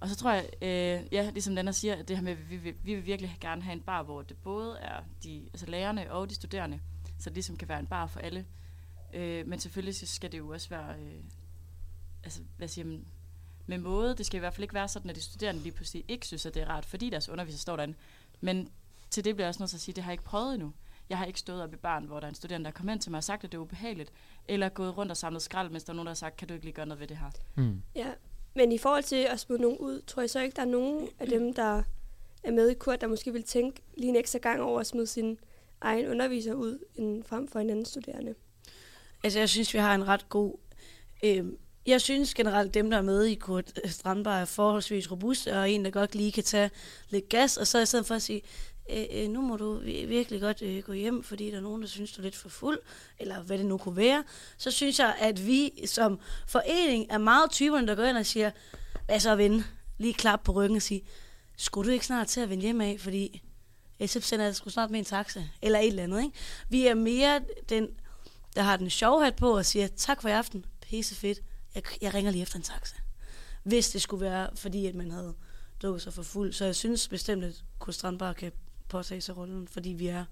[0.00, 2.56] og så tror jeg, øh, ja, ligesom Lennart siger, at det her med, at vi,
[2.56, 6.12] vi, vi vil virkelig gerne have en bar, hvor det både er de, altså lærerne
[6.12, 6.80] og de studerende,
[7.18, 8.46] så det ligesom kan være en bar for alle.
[9.14, 11.22] Øh, men selvfølgelig så skal det jo også være, øh,
[12.24, 13.06] altså hvad siger man,
[13.66, 14.14] med måde.
[14.16, 16.46] Det skal i hvert fald ikke være sådan, at de studerende lige pludselig ikke synes,
[16.46, 17.94] at det er rart, fordi deres underviser står derinde.
[18.40, 18.68] Men
[19.10, 20.54] til det bliver jeg også nødt til at sige, at det har jeg ikke prøvet
[20.54, 20.72] endnu.
[21.08, 22.92] Jeg har ikke stået op i barn, hvor der er en studerende, der er kommet
[22.92, 24.12] ind til mig og sagt, at det er ubehageligt,
[24.48, 26.54] eller gået rundt og samlet skrald, mens der er nogen, der har sagt, kan du
[26.54, 27.30] ikke lige gøre noget ved det her?
[27.54, 27.82] Mm.
[27.94, 28.12] Ja,
[28.54, 31.08] men i forhold til at smide nogen ud, tror jeg så ikke, der er nogen
[31.18, 31.82] af dem, der
[32.42, 35.06] er med i kurt, der måske vil tænke lige en ekstra gang over at smide
[35.06, 35.38] sin
[35.80, 38.34] egen underviser ud, end frem for en anden studerende.
[39.24, 40.58] Altså, jeg synes, vi har en ret god...
[41.24, 41.44] Øh,
[41.86, 45.70] jeg synes generelt, dem, der er med i Kurt øh, Strandbar, er forholdsvis robuste, og
[45.70, 46.70] en, der godt lige kan tage
[47.08, 48.42] lidt gas, og så i stedet for at sige,
[48.90, 52.12] øh, nu må du virkelig godt øh, gå hjem, fordi der er nogen, der synes,
[52.12, 52.78] du er lidt for fuld,
[53.18, 54.24] eller hvad det nu kunne være,
[54.58, 58.50] så synes jeg, at vi som forening er meget typerne, der går ind og siger,
[59.06, 59.64] hvad så ven,
[59.98, 61.02] lige klap på ryggen og sige,
[61.56, 63.42] skulle du ikke snart til at vende hjem af, fordi
[64.06, 66.38] SF sender jeg snart med en taxa, eller et eller andet, ikke?
[66.68, 67.88] Vi er mere den,
[68.56, 71.40] der har den sjove hat på og siger, tak for i aften, pisse fedt,
[71.76, 72.96] jeg, jeg ringer lige efter en taxa.
[73.62, 75.34] Hvis det skulle være, fordi at man havde
[75.82, 76.52] drukket sig for fuld.
[76.52, 78.52] Så jeg synes bestemt, at Kurt Strandbar kan
[78.88, 80.24] påtage sig rollen, fordi vi er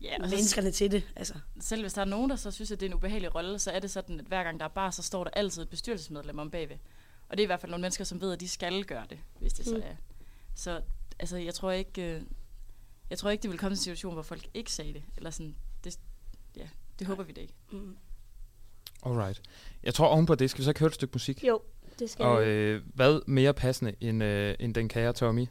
[0.00, 1.12] Ja, og menneskerne til det.
[1.16, 1.34] Altså.
[1.60, 3.70] Selv hvis der er nogen, der så synes, at det er en ubehagelig rolle, så
[3.70, 6.38] er det sådan, at hver gang der er bar, så står der altid et bestyrelsesmedlem
[6.38, 6.76] om bagved.
[7.28, 9.18] Og det er i hvert fald nogle mennesker, som ved, at de skal gøre det,
[9.40, 9.72] hvis det mm.
[9.72, 9.96] så er.
[10.54, 10.80] Så
[11.18, 12.22] altså, jeg tror ikke, øh,
[13.10, 15.02] jeg tror ikke, det vil komme til en situation, hvor folk ikke sagde det.
[15.16, 15.98] Eller sådan, det,
[16.56, 17.54] ja, det håber vi det ikke.
[17.72, 17.96] Mm.
[19.02, 19.40] Alright.
[19.82, 21.44] Jeg tror ovenpå det, skal vi så ikke høre et stykke musik?
[21.44, 21.60] Jo,
[21.98, 25.46] det skal Og øh, hvad mere passende end, øh, end den kære Tommy?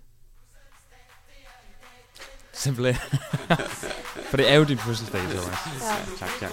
[2.53, 2.95] Simpelthen.
[4.29, 5.57] For det er jo din fødselsdag, Thomas.
[5.81, 6.25] Ja.
[6.25, 6.51] Tak, tak.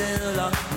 [0.00, 0.69] Nye sædler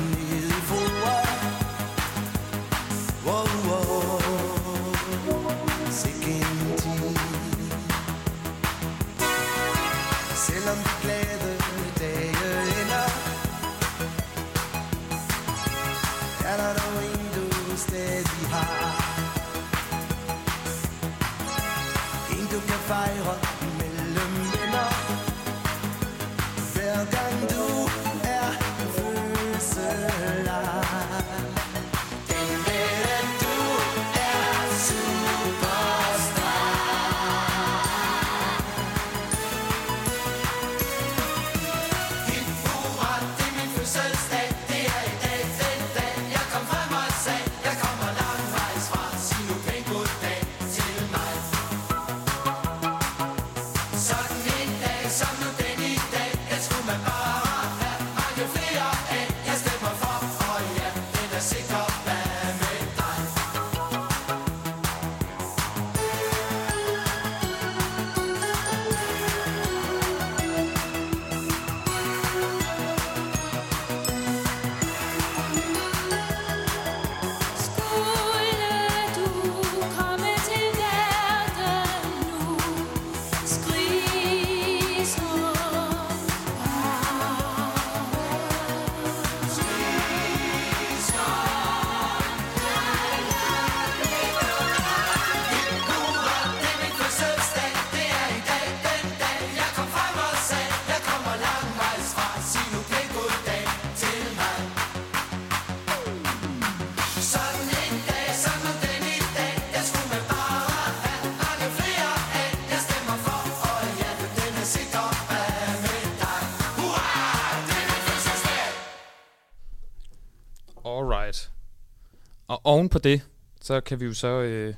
[122.63, 123.21] oven på det,
[123.61, 124.27] så kan vi jo så...
[124.27, 124.73] Øh,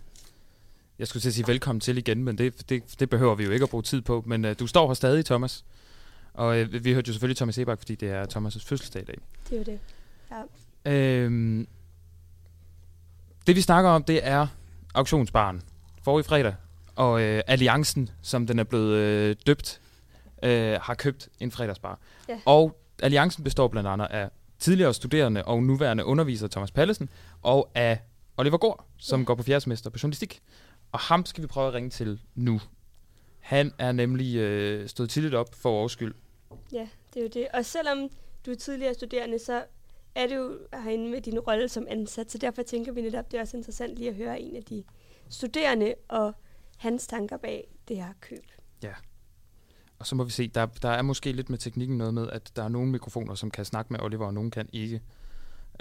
[0.99, 3.51] jeg skulle til at sige velkommen til igen, men det, det, det behøver vi jo
[3.51, 4.23] ikke at bruge tid på.
[4.25, 5.65] Men øh, du står her stadig, Thomas.
[6.33, 9.17] Og øh, vi hørte jo selvfølgelig Thomas Ebak, fordi det er Thomas' fødselsdag i dag.
[9.49, 9.79] Det er jo det.
[10.85, 10.91] Ja.
[10.91, 11.67] Øhm,
[13.47, 14.47] det vi snakker om, det er
[14.93, 15.61] auktionsbaren.
[16.03, 16.55] Forrige fredag.
[16.95, 19.81] Og øh, Alliancen, som den er blevet øh, døbt,
[20.43, 21.99] øh, har købt en fredagsbar.
[22.29, 22.37] Ja.
[22.45, 27.09] Og Alliancen består blandt andet af tidligere studerende og nuværende underviser Thomas Pallesen,
[27.41, 27.99] og af
[28.37, 29.25] Oliver Gård, som Ja.
[29.25, 30.41] går på fjerde semester på journalistik.
[30.91, 32.61] Og ham skal vi prøve at ringe til nu.
[33.39, 36.13] Han er nemlig øh, stået tidligt op for vores skyld.
[36.71, 37.47] Ja, det er jo det.
[37.53, 38.09] Og selvom
[38.45, 39.63] du er tidligere studerende, så
[40.15, 43.37] er det jo herinde med din rolle som ansat, så derfor tænker vi netop, det
[43.37, 44.83] er også interessant lige at høre en af de
[45.29, 46.33] studerende og
[46.77, 48.43] hans tanker bag det her køb.
[49.99, 52.51] Og så må vi se, der, der er måske lidt med teknikken noget med, at
[52.55, 55.01] der er nogle mikrofoner, som kan snakke med Oliver, og nogle kan ikke.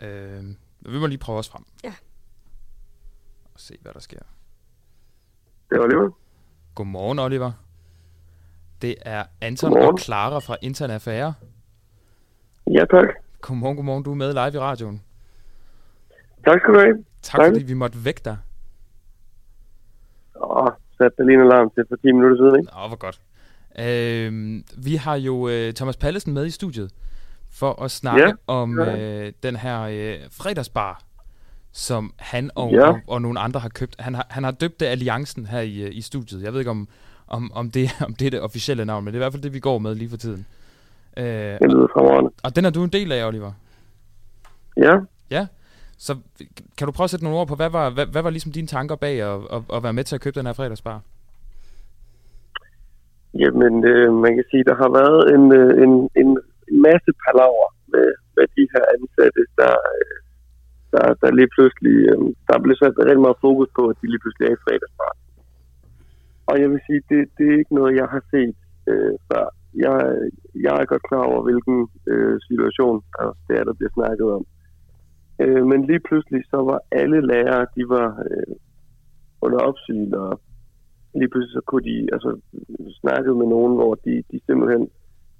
[0.02, 0.42] Øh,
[0.80, 1.64] men vi må lige prøve os frem.
[1.84, 1.94] Ja.
[3.54, 4.18] Og se, hvad der sker.
[5.70, 6.10] Det er Oliver.
[6.74, 7.52] Godmorgen, Oliver.
[8.82, 9.92] Det er Anton Godmorgen.
[9.92, 11.34] og Clara fra Intern Affære.
[12.70, 13.08] Ja, tak.
[13.40, 14.02] Godmorgen, godmorgen.
[14.04, 15.02] Du er med live i radioen.
[16.46, 17.04] Tak skal du have.
[17.22, 17.50] Tak, Tak.
[17.52, 18.38] fordi vi måtte vække dig.
[20.36, 22.72] Åh, satte lige en alarm til for 10 minutter siden, ikke?
[22.72, 23.20] Nå, hvor godt.
[23.78, 26.90] Øh, vi har jo øh, Thomas Pallesen med i studiet
[27.50, 31.02] for at snakke Ja, om øh, den her øh, fredagsbar,
[31.72, 32.88] som han og, Ja.
[32.88, 33.96] og, og nogle andre har købt.
[33.98, 36.42] Han har, han har døbt det Alliancen her i, øh, i studiet.
[36.42, 36.88] Jeg ved ikke, om,
[37.28, 39.42] om, om, det, om det er det officielle navn, men det er i hvert fald
[39.42, 40.46] det, vi går med lige for tiden.
[41.16, 42.30] Øh, Det lyder fremragende.
[42.42, 43.52] og den er du en del af, Oliver.
[44.76, 44.92] Ja,
[45.30, 45.46] Ja.
[45.98, 46.16] Så
[46.78, 48.66] kan du prøve at sætte nogle ord på, hvad var, hvad, hvad var ligesom dine
[48.66, 51.00] tanker bag at, at, at være med til at købe den her fredagsbar?
[53.42, 56.30] Jamen øh, man kan sige, der har været en, øh, en, en
[56.86, 60.16] masse palaver med, med de her ansatte, der, øh,
[60.92, 64.22] der, der lige pludselig, øh, der blev sat rigtig meget fokus på, at de lige
[64.22, 65.12] pludselig er i fredagsbar.
[66.50, 68.56] Og jeg vil sige, det, det er ikke noget, jeg har set
[68.90, 69.44] øh, før.
[69.84, 69.96] Jeg,
[70.64, 71.78] jeg er godt klar over, hvilken
[72.12, 74.44] øh, situation der, det er, der bliver snakket om.
[75.42, 78.54] Øh, men lige pludselig så var alle lærere, de var øh,
[79.44, 80.40] under opsyn, og
[81.14, 82.30] lige pludselig så kunne de altså,
[83.00, 84.88] snakke med nogen, hvor de, de simpelthen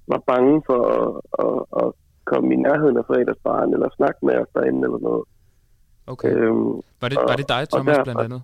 [0.07, 1.07] var bange for at,
[1.45, 1.91] at, at
[2.31, 5.23] komme i nærheden af fredagsbaren, eller snakke med os derinde, eller noget.
[6.07, 6.31] Okay.
[6.35, 8.41] Øhm, Var det, og- var det dig, Thomas, der- blandt andet?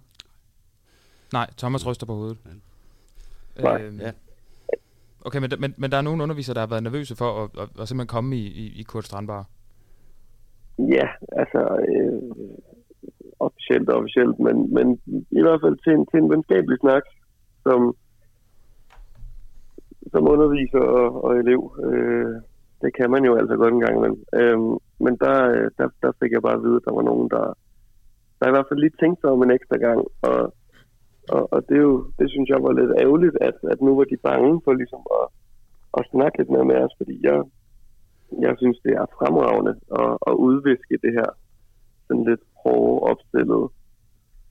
[1.33, 2.37] Nej, Thomas ryster på hovedet.
[3.63, 3.81] Nej.
[3.81, 4.11] Øhm, Ja.
[5.25, 7.69] Okay, men, men, men der er nogle undervisere, der har været nervøse for at, at,
[7.81, 9.45] at simpelthen komme i, i, i Kurt Strandbar.
[10.79, 11.07] Ja,
[11.41, 12.21] altså øh,
[13.39, 14.87] officielt og officielt, men, men
[15.39, 17.03] i hvert fald til en, til en venskabelig snak,
[17.63, 17.95] som,
[20.11, 21.61] som underviser og, og elev.
[21.85, 22.35] Øh,
[22.81, 24.23] det kan man jo altså godt en gang imellem.
[24.39, 24.59] Øh,
[25.05, 27.45] men der, øh, der, der fik jeg bare at vide, at der var nogen, der,
[28.39, 30.01] der i hvert fald lige tænkte sig om en ekstra gang.
[30.21, 30.53] Og,
[31.35, 34.03] og, og det, er jo, det synes jeg var lidt ærgerligt, at, at nu var
[34.03, 35.25] de bange for ligesom at,
[35.97, 37.37] at snakke lidt mere med os, fordi jeg,
[38.45, 41.29] jeg synes, det er fremragende at, at udviske det her
[42.07, 43.67] sådan lidt hårde opstillede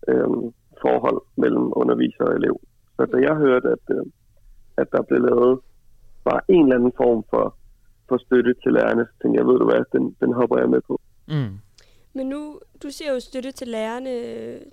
[0.09, 0.45] øhm,
[0.83, 2.57] forhold mellem underviser og elev.
[3.01, 4.07] Så da jeg hørte, at, øh,
[4.77, 5.61] at der blev lavet
[6.25, 7.57] bare en eller anden form for,
[8.09, 10.81] for støtte til lærerne, så tænkte jeg, ved du hvad, den, den hopper jeg med
[10.89, 11.01] på.
[11.29, 11.55] Mm.
[12.13, 14.15] Men nu, du siger jo støtte til lærerne.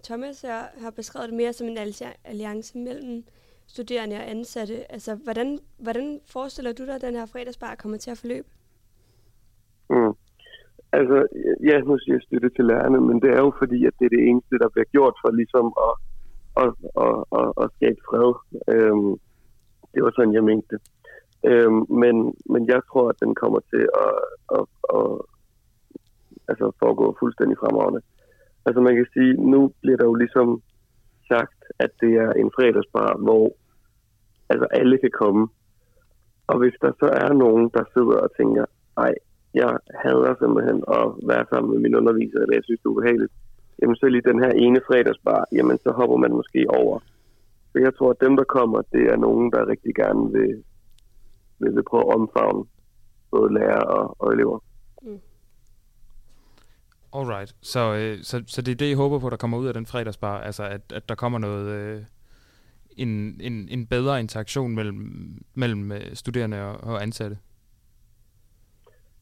[0.03, 3.23] Thomas har, har beskrevet det mere som en alli- alliance mellem
[3.67, 4.91] studerende og ansatte.
[4.91, 8.47] Altså, hvordan, hvordan forestiller du dig, at den her fredagsbar kommer til at forløbe?
[9.89, 10.13] Mm.
[10.91, 11.17] Altså,
[11.69, 14.13] ja, nu siger jeg støtte til lærerne, men det er jo fordi, at det er
[14.17, 15.93] det eneste, der bliver gjort for ligesom at,
[16.61, 16.67] og,
[17.05, 18.29] og, og, og skabe fred.
[18.73, 19.11] Øhm,
[19.93, 20.81] det var sådan, jeg mente det.
[21.49, 22.15] Øhm, men,
[22.51, 24.15] men jeg tror, at den kommer til at,
[24.57, 24.65] at,
[24.97, 25.09] at
[26.49, 28.01] altså foregå fuldstændig fremragende.
[28.65, 30.61] Altså man kan sige, nu bliver der jo ligesom
[31.31, 33.45] sagt, at det er en fredagsbar, hvor
[34.49, 35.47] altså alle kan komme.
[36.47, 38.65] Og hvis der så er nogen, der sidder og tænker,
[38.97, 39.13] ej,
[39.53, 39.71] jeg
[40.03, 43.33] hader simpelthen at være sammen med min underviser, eller jeg synes, det er ubehageligt,
[43.81, 46.99] jamen så lige den her ene fredagsbar, jamen så hopper man måske over.
[47.71, 50.63] Så jeg tror, at dem, der kommer, det er nogen, der rigtig gerne vil,
[51.59, 52.65] vil, vil prøve at omfavne
[53.31, 54.59] både lærere og, og elever.
[57.13, 57.55] Alright.
[57.61, 59.85] Så, øh, så, så det er det, jeg håber på, der kommer ud af den
[59.85, 60.41] fredagsbar.
[60.41, 61.67] Altså, at, at der kommer noget...
[61.67, 62.01] Øh,
[62.97, 67.37] en, en, en bedre interaktion mellem, mellem øh, studerende og, og ansatte.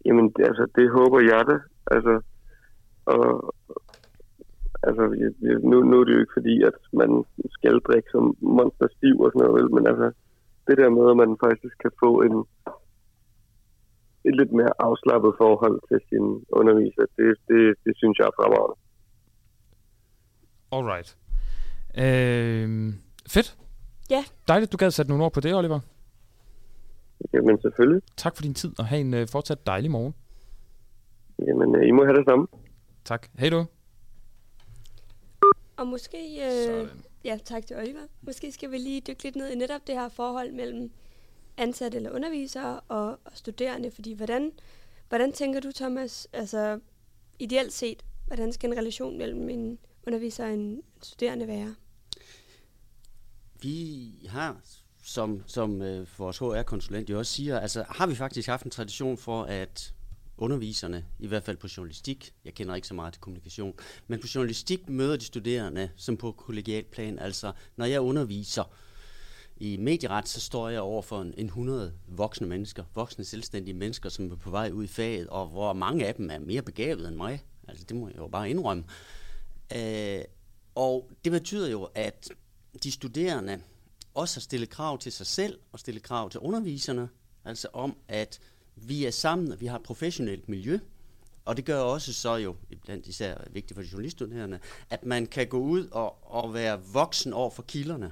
[0.06, 1.58] Jamen, det, altså, det håber jeg da.
[1.92, 2.22] Altså,
[3.06, 3.56] og,
[4.88, 5.04] altså,
[5.70, 7.12] nu, nu er det jo ikke fordi, at man
[7.58, 8.26] skal drikke som
[8.58, 10.08] monster stiv og sådan noget, vel, men altså,
[10.68, 12.36] det der med, at man faktisk kan få en,
[14.28, 16.26] et lidt mere afslappet forhold til sin
[16.60, 18.78] underviser, det, det, det synes jeg er fremragende.
[20.76, 21.10] Alright.
[22.04, 22.68] Øh,
[23.36, 23.58] fedt.
[24.10, 24.22] Ja.
[24.48, 25.80] Dejligt, du gad sætte nogle ord på det, Oliver.
[27.34, 28.02] Jamen, selvfølgelig.
[28.18, 30.14] Tak for din tid, og have en øh, fortsat dejlig morgen.
[31.48, 32.48] Jamen, øh, I må have det samme.
[33.06, 33.28] Tak.
[33.40, 33.66] Hej du.
[35.78, 36.88] Og måske, øh,
[37.24, 38.08] ja, tak til Oliver.
[38.22, 40.92] Måske skal vi lige dykke lidt ned i netop det her forhold mellem
[41.58, 44.52] ansatte eller undervisere og, og studerende, fordi hvordan,
[45.10, 46.80] hvordan tænker du, Thomas, altså
[47.40, 51.76] ideelt set, hvordan skal en relation mellem en underviser og en studerende være?
[53.62, 54.62] Vi har
[55.04, 59.18] som, som øh, vores HR-konsulent jo også siger, altså har vi faktisk haft en tradition
[59.18, 59.94] for, at
[60.38, 63.74] underviserne, i hvert fald på journalistik, jeg kender ikke så meget til kommunikation,
[64.08, 67.20] men på journalistik møder de studerende som på kollegial plan.
[67.20, 68.64] Altså, når jeg underviser
[69.58, 74.10] i medieret, så står jeg over for en, en 100 voksne mennesker, voksne selvstændige mennesker,
[74.10, 77.08] som er på vej ud i faget, og hvor mange af dem er mere begavet
[77.08, 77.44] end mig.
[77.68, 78.84] Altså, det må jeg jo bare indrømme.
[79.76, 80.22] Øh,
[80.76, 82.30] og det betyder jo, at
[82.84, 83.62] de studerende
[84.14, 87.10] også har stillet krav til sig selv og stillet krav til underviserne,
[87.46, 88.40] altså om, at
[88.76, 90.80] vi er sammen, og vi har et professionelt miljø,
[91.46, 94.60] og det gør også så jo, blandt især vigtigt for de journaliststuderende,
[94.90, 98.12] at man kan gå ud og, og være voksen over for kilderne.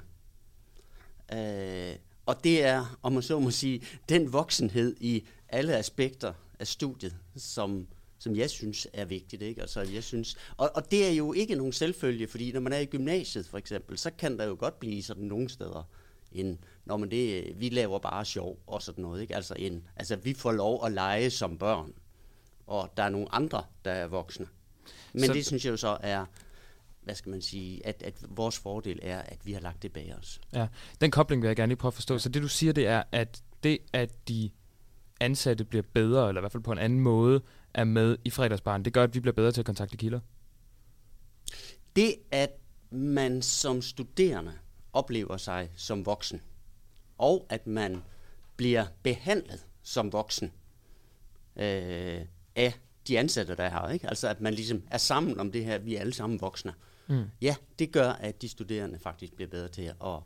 [1.32, 1.96] Øh,
[2.26, 7.16] og det er, om man så må sige, den voksenhed i alle aspekter af studiet,
[7.36, 7.86] som,
[8.18, 9.42] som jeg synes er vigtigt.
[9.42, 9.60] Ikke?
[9.60, 12.78] Altså, jeg synes, og, og det er jo ikke nogen selvfølge, fordi når man er
[12.78, 15.88] i gymnasiet for eksempel, så kan der jo godt blive sådan nogle steder
[16.32, 19.22] en, når man det, vi laver bare sjov og sådan noget.
[19.22, 19.36] Ikke?
[19.36, 21.92] Altså, en, altså vi får lov at lege som børn,
[22.66, 24.46] og der er nogle andre, der er voksne.
[25.12, 26.24] Men så, det synes jeg jo så er,
[27.02, 30.14] hvad skal man sige, at, at vores fordel er, at vi har lagt det bag
[30.18, 30.40] os.
[30.52, 30.66] Ja,
[31.00, 32.18] den kobling vil jeg gerne lige prøve at forstå.
[32.18, 34.50] Så det du siger, det er, at det, at de
[35.20, 37.42] ansatte bliver bedre, eller i hvert fald på en anden måde,
[37.74, 40.20] er med i fredagsbaren, det gør, at vi bliver bedre til at kontakte kilder.
[41.96, 42.50] Det, at
[42.90, 44.52] man som studerende
[44.92, 46.40] oplever sig som voksen,
[47.24, 48.02] og at man
[48.56, 50.52] bliver behandlet som voksen
[51.56, 52.20] øh,
[52.56, 52.74] af
[53.08, 53.88] de ansatte, der er her.
[53.88, 54.08] Ikke?
[54.08, 56.74] Altså at man ligesom er sammen om det her, vi er alle sammen voksne.
[57.06, 57.24] Mm.
[57.42, 60.20] Ja, det gør, at de studerende faktisk bliver bedre til at, at,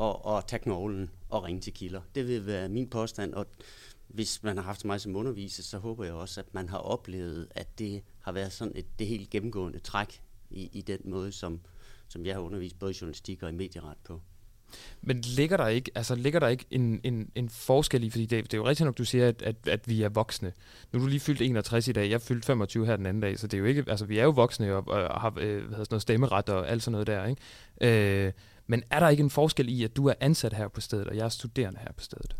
[0.00, 2.00] at, at tage knoglen og ringe til kilder.
[2.14, 3.46] Det vil være min påstand, og
[4.08, 7.48] hvis man har haft mig som underviser, så håber jeg også, at man har oplevet,
[7.50, 11.60] at det har været sådan et det helt gennemgående træk i, i den måde, som,
[12.08, 14.20] som jeg har undervist både i journalistik og i medieret på.
[15.02, 18.44] Men ligger der ikke, altså, ligger der ikke en, en, en forskel i, fordi det,
[18.44, 20.52] det er jo rigtigt nok, du siger, at, at, at vi er voksne.
[20.92, 23.38] Nu er du lige fyldt 61 i dag, jeg fyldte 25 her den anden dag,
[23.38, 25.60] så det er jo ikke, altså vi er jo voksne og, og har øh, hvad
[25.60, 28.26] hedder sådan noget, stemmeret og alt sådan noget der, ikke?
[28.26, 28.32] Øh,
[28.66, 31.16] men er der ikke en forskel i, at du er ansat her på stedet, og
[31.16, 32.36] jeg er studerende her på stedet?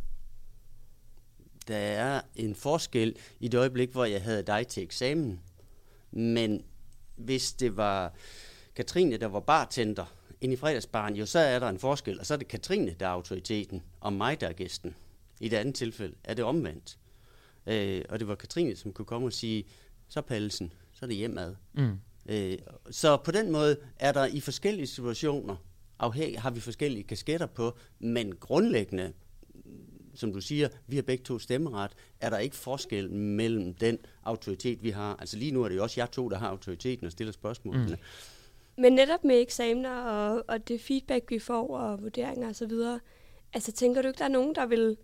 [1.68, 5.40] Der er en forskel i det øjeblik, hvor jeg havde dig til eksamen.
[6.10, 6.64] Men
[7.16, 8.14] hvis det var
[8.76, 10.04] Katrine, der var bartender
[10.40, 13.06] inde i fredagsbaren, jo så er der en forskel, og så er det Katrine, der
[13.06, 14.94] er autoriteten, og mig, der er gæsten.
[15.40, 16.98] I det andet tilfælde er det omvendt.
[17.66, 19.64] Øh, og det var Katrine, som kunne komme og sige,
[20.08, 21.54] så Pallesen, så er det hjemad.
[21.72, 21.98] Mm.
[22.26, 22.58] Øh,
[22.90, 25.56] så på den måde er der i forskellige situationer,
[25.98, 29.12] afhæng, har vi forskellige kasketter på, men grundlæggende,
[30.14, 34.82] som du siger, vi har begge to stemmeret, er der ikke forskel mellem den autoritet,
[34.82, 35.16] vi har.
[35.16, 37.86] Altså lige nu er det jo også jer to, der har autoriteten og stiller spørgsmålene.
[37.86, 37.96] Mm.
[38.78, 42.72] Men netop med eksamener og, og det feedback, vi får, og vurderinger osv.,
[43.52, 44.96] altså tænker du ikke, der er nogen, der vil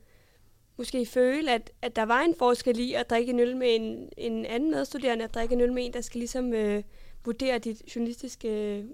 [0.77, 4.09] måske føle, at, at der var en forskel i at drikke en øl med en,
[4.17, 6.83] en anden medstuderende, at drikke en øl med en, der skal ligesom øh,
[7.25, 8.85] vurdere dit journalistiske,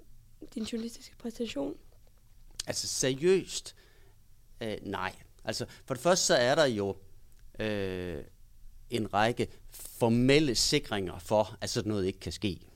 [0.54, 1.76] din journalistiske præstation?
[2.66, 3.76] Altså seriøst?
[4.60, 5.12] Øh, nej.
[5.44, 6.96] Altså for det første så er der jo
[7.58, 8.24] øh,
[8.90, 12.67] en række formelle sikringer for, at sådan noget ikke kan ske.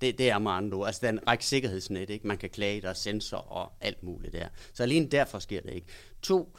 [0.00, 0.86] Det, det er med andre ord.
[0.86, 2.26] Altså, der er en række sikkerhedsnet, ikke?
[2.26, 4.48] Man kan klage, der er sensor og alt muligt der.
[4.72, 5.86] Så alene derfor sker det ikke.
[6.22, 6.56] To,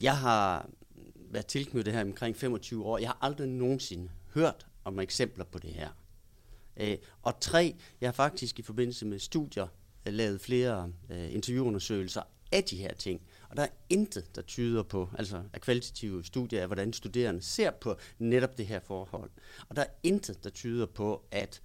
[0.00, 0.70] jeg har
[1.16, 2.98] været tilknyttet her omkring 25 år.
[2.98, 5.88] Jeg har aldrig nogensinde hørt om eksempler på det her.
[6.76, 9.66] Øh, og tre, jeg har faktisk i forbindelse med studier
[10.06, 13.20] øh, lavet flere øh, interviewundersøgelser af de her ting.
[13.50, 17.70] Og der er intet, der tyder på, altså af kvalitative studier af, hvordan studerende ser
[17.70, 19.30] på netop det her forhold.
[19.68, 21.62] Og der er intet, der tyder på, at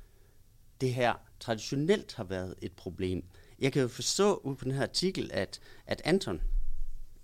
[0.81, 3.23] det her traditionelt har været et problem.
[3.59, 6.41] Jeg kan jo forstå ud på den her artikel, at, at Anton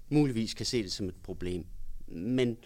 [0.09, 1.65] muligvis kan se det som et problem.
[2.07, 2.57] Men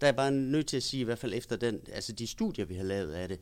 [0.00, 2.64] der er bare nødt til at sige, i hvert fald efter den, altså de studier,
[2.64, 3.40] vi har lavet af det,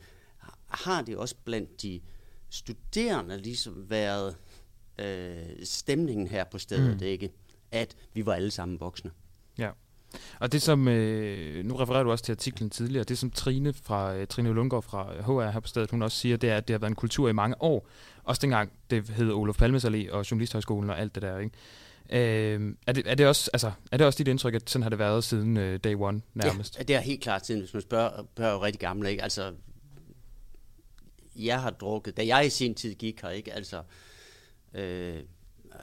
[0.67, 2.01] har det også blandt de
[2.49, 4.35] studerende ligesom været
[4.99, 7.05] øh, stemningen her på stedet, Mm.
[7.05, 7.31] ikke?
[7.71, 9.11] At vi var alle sammen voksne.
[9.57, 9.71] Ja.
[10.39, 14.15] Og det som, øh, nu refererer du også til artiklen tidligere, det som Trine fra
[14.15, 16.73] øh, Trine Lundgaard fra HR her på stedet, hun også siger, det er, at det
[16.73, 17.87] har været en kultur i mange år.
[18.23, 21.55] Også dengang det hed Olof Palmes Allé og Journalisthøjskolen og alt det der, ikke?
[22.09, 24.89] Øh, er, det, er, det også, altså, er det også dit indtryk, at sådan har
[24.89, 26.77] det været siden øh, day one nærmest?
[26.77, 29.23] Ja, det er helt klart siden, hvis man spørger, spørger jo rigtig gamle, ikke?
[29.23, 29.53] Altså,
[31.35, 33.53] jeg har drukket, da jeg i sin tid gik her, ikke?
[33.53, 33.81] Altså,
[34.73, 35.19] øh,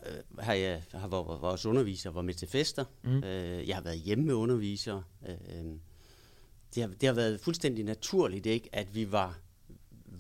[0.07, 2.85] øh, har jeg har vores, vores underviser var med til fester.
[3.03, 3.25] Mm.
[3.25, 5.03] Øh, jeg har været hjemme med undervisere.
[5.29, 5.37] Øh,
[6.75, 8.69] det, har, det har været fuldstændig naturligt, ikke?
[8.73, 9.39] At vi var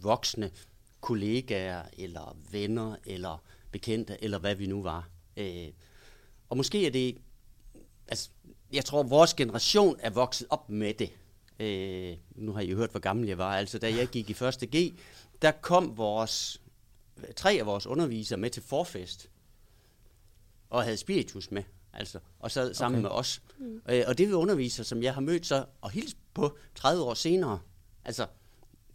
[0.02, 0.50] voksne
[1.00, 3.42] kollegaer, eller venner, eller
[3.72, 5.08] bekendte, eller hvad vi nu var.
[5.36, 5.68] Øh,
[6.48, 7.18] og måske er det
[8.08, 8.30] altså,
[8.72, 11.10] jeg tror, vores generation er vokset op med det.
[11.60, 13.56] Øh, nu har I jo hørt, hvor gammel jeg var.
[13.56, 14.98] Altså, da jeg gik i første G,
[15.42, 16.62] der kom vores,
[17.36, 19.30] tre af vores undervisere med til forfest,
[20.70, 21.62] og havde spiritus med,
[21.92, 23.02] altså, og sad sammen Okay.
[23.02, 23.42] med os.
[23.58, 23.80] Mm.
[23.90, 27.14] Øh, og det vil undervisere, som jeg har mødt så, og hilst på 30 år
[27.14, 27.58] senere.
[28.04, 28.26] Altså,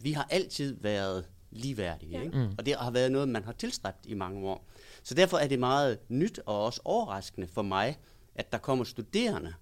[0.00, 2.22] vi har altid været ligeværdige, Ja.
[2.22, 2.36] ikke?
[2.38, 2.44] Mm.
[2.44, 2.54] Mm.
[2.58, 4.66] og det har været noget, man har tilstræbt i mange år.
[5.02, 7.98] Så derfor er det meget nyt og også overraskende for mig,
[8.34, 9.54] at der kommer studerende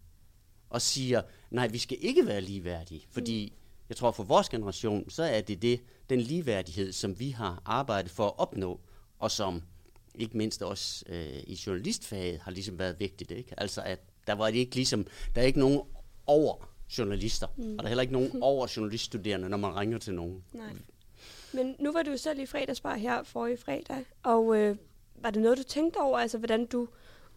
[0.70, 3.52] og siger, nej, vi skal ikke være ligeværdige, fordi
[3.88, 8.10] jeg tror for vores generation, så er det, det den ligeværdighed, som vi har arbejdet
[8.10, 8.80] for at opnå,
[9.18, 9.62] og som
[10.14, 13.30] ikke mindst også øh, i journalistfaget har ligesom været vigtigt.
[13.30, 13.54] Ikke?
[13.60, 15.80] Altså at der var ikke ligesom, der er ikke nogen
[16.26, 17.64] over journalister, Mm.
[17.64, 17.72] mm.
[17.72, 20.44] og der er heller ikke nogen over journaliststuderende, når man ringer til nogen.
[20.52, 20.72] Nej.
[21.54, 24.76] Men nu var du selv i fredagsbar her forrige fredag, og øh,
[25.14, 26.88] var det noget, du tænkte over, altså hvordan du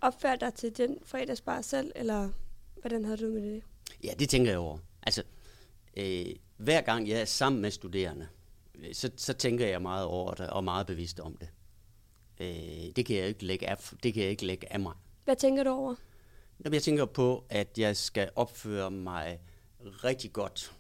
[0.01, 2.29] opførte dig til den fredagsbar selv, eller
[2.81, 3.63] hvordan havde du med det?
[4.03, 4.77] Ja, det tænker jeg over.
[5.03, 5.23] Altså,
[5.97, 6.25] øh,
[6.57, 8.27] hver gang jeg er sammen med studerende,
[8.75, 11.47] øh, så, så tænker jeg meget over det, og meget bevidst om det.
[12.39, 12.47] Øh,
[12.95, 14.93] det, kan jeg ikke lægge af, det kan jeg ikke lægge af mig.
[15.25, 15.95] Hvad tænker du over?
[16.65, 19.39] Jamen, jeg tænker på, at jeg skal opføre mig
[19.85, 20.71] rigtig godt.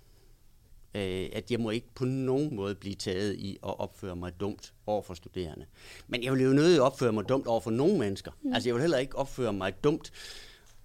[0.95, 4.73] Øh, at jeg må ikke på nogen måde blive taget i at opføre mig dumt
[4.87, 5.65] over for studerende.
[6.07, 8.31] Men jeg vil jo nødig opføre mig dumt over for nogle mennesker.
[8.41, 8.53] Mm.
[8.53, 10.11] Altså, jeg vil heller ikke opføre mig dumt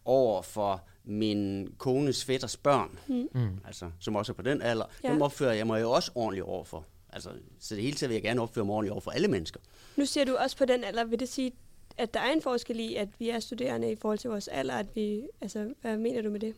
[0.04, 3.28] over for min kones fætters børn, Mm.
[3.34, 3.58] Mm.
[3.66, 4.84] altså, som også er på den alder.
[5.02, 5.08] Ja.
[5.08, 5.12] Ja.
[5.14, 6.86] Dem opfører jeg mig jo også ordentligt over for.
[7.12, 9.60] Altså, så det hele taget vil jeg gerne opføre mig ordentligt over for alle mennesker.
[9.96, 11.52] Nu siger du også på den alder, vil det sige,
[11.98, 14.74] at der er en forskel i, at vi er studerende i forhold til vores alder,
[14.74, 16.54] at vi, altså, hvad mener du med det?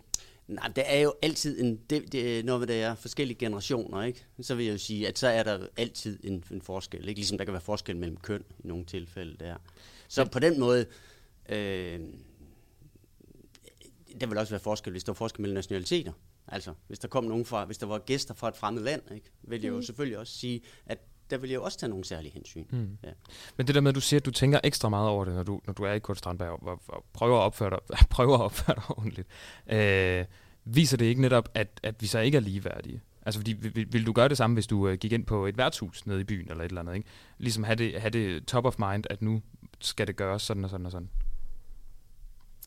[0.49, 4.27] Nej, der er jo altid en, det, det, når der er forskellige generationer, ikke?
[4.41, 7.09] så vil jeg jo sige, at så er der altid en, en forskel.
[7.09, 7.19] Ikke?
[7.21, 9.57] Ligesom der kan være forskel mellem køn i nogle tilfælde der.
[10.09, 10.87] Så på den måde,
[11.49, 12.01] øh,
[14.21, 16.13] der vil også være forskel, hvis der er forskel mellem nationaliteter.
[16.49, 19.31] Altså, hvis der kom nogen fra, hvis der var gæster fra et fremmed land, ikke?
[19.43, 19.83] vil jeg jo Mm.
[19.83, 20.99] selvfølgelig også sige, at
[21.33, 22.65] der vil jeg jo også tage nogle særlige hensyn.
[22.71, 22.89] Mm.
[23.05, 23.11] Ja.
[23.57, 25.43] Men det der med, at du siger, at du tænker ekstra meget over det, når
[25.43, 27.79] du, når du er i Kurt Strandberg og, og, prøver, at opføre dig,
[28.11, 29.29] prøver at opføre dig ordentligt,
[29.67, 30.25] øh,
[30.65, 33.01] viser det ikke netop, at, at vi så ikke er ligeværdige?
[33.27, 35.59] Altså, fordi, vil, vil- du gøre det samme, hvis du øh, gik ind på et
[35.59, 37.09] værtshus nede i byen eller et eller andet, ikke?
[37.39, 39.43] Ligesom have det, have det top of mind, at nu
[39.81, 41.09] skal det gøres sådan og sådan og sådan.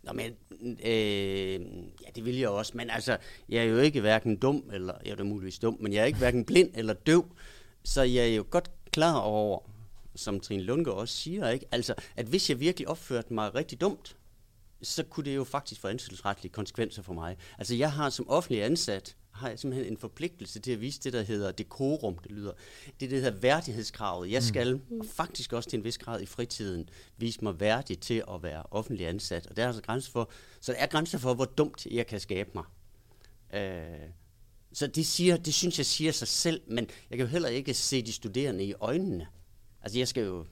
[0.03, 0.31] Nå, men,
[0.85, 1.61] øh,
[2.05, 3.17] ja, det vil jeg også, men altså,
[3.49, 6.19] jeg er jo ikke hverken dum, eller, jeg er muligvis dum, men jeg er ikke
[6.19, 7.25] hverken blind eller døv,
[7.85, 9.59] så jeg er jo godt klar over,
[10.15, 11.65] som Trine Lundgaard også siger, ikke?
[11.71, 14.17] Altså, at hvis jeg virkelig opførte mig rigtig dumt,
[14.81, 17.37] så kunne det jo faktisk få ansættelsesretlige konsekvenser for mig.
[17.57, 21.13] Altså, jeg har som offentlig ansat, har jeg simpelthen en forpligtelse til at vise det,
[21.13, 22.51] der hedder dekorum, det lyder.
[22.99, 24.31] Det, der hedder værdighedskravet.
[24.31, 24.99] Jeg skal mm.
[24.99, 28.63] og faktisk også til en vis grad i fritiden vise mig værdig til at være
[28.71, 29.47] offentlig ansat.
[29.47, 30.31] Og der er altså grænser for,
[30.61, 32.63] så der er grænser for, hvor dumt jeg kan skabe mig.
[33.53, 34.09] Øh,
[34.75, 37.73] så det, siger, det synes jeg siger sig selv, men jeg kan jo heller ikke
[37.73, 39.27] se de studerende i øjnene.
[39.81, 40.45] Altså jeg skal jo...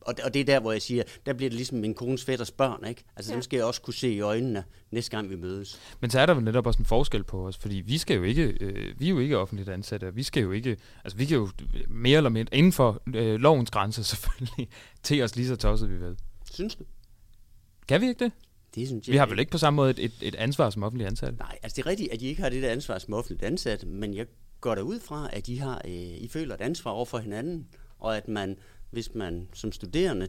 [0.00, 2.50] Og, og det er der, hvor jeg siger, der bliver det ligesom min kones fætters
[2.50, 3.04] børn, ikke?
[3.16, 3.34] Altså ja.
[3.34, 5.80] Dem skal jeg også kunne se i øjnene, næste gang vi mødes.
[6.00, 8.22] Men så er der vel netop også en forskel på os, fordi vi skal jo
[8.22, 11.24] ikke, øh, vi er jo ikke offentligt ansatte, og vi skal jo ikke, altså vi
[11.24, 11.50] kan jo
[11.88, 14.68] mere eller mindre, inden for øh, lovens grænser selvfølgelig,
[15.02, 16.16] til os lige så tosset vi vil.
[16.52, 16.84] Synes du?
[17.88, 18.32] Kan vi ikke det?
[18.74, 20.82] Det synes jeg Vi har vel ikke på samme måde et, et, et ansvar som
[20.82, 21.38] offentlige ansatte?
[21.38, 23.86] Nej, altså det er rigtigt, at I ikke har det der ansvar som offentligt ansat,
[23.86, 24.26] men jeg
[24.60, 27.68] går da ud fra, at I, har, øh, I føler et ansvar over for hinanden,
[27.98, 28.58] og at man,
[28.90, 30.28] hvis man som studerende,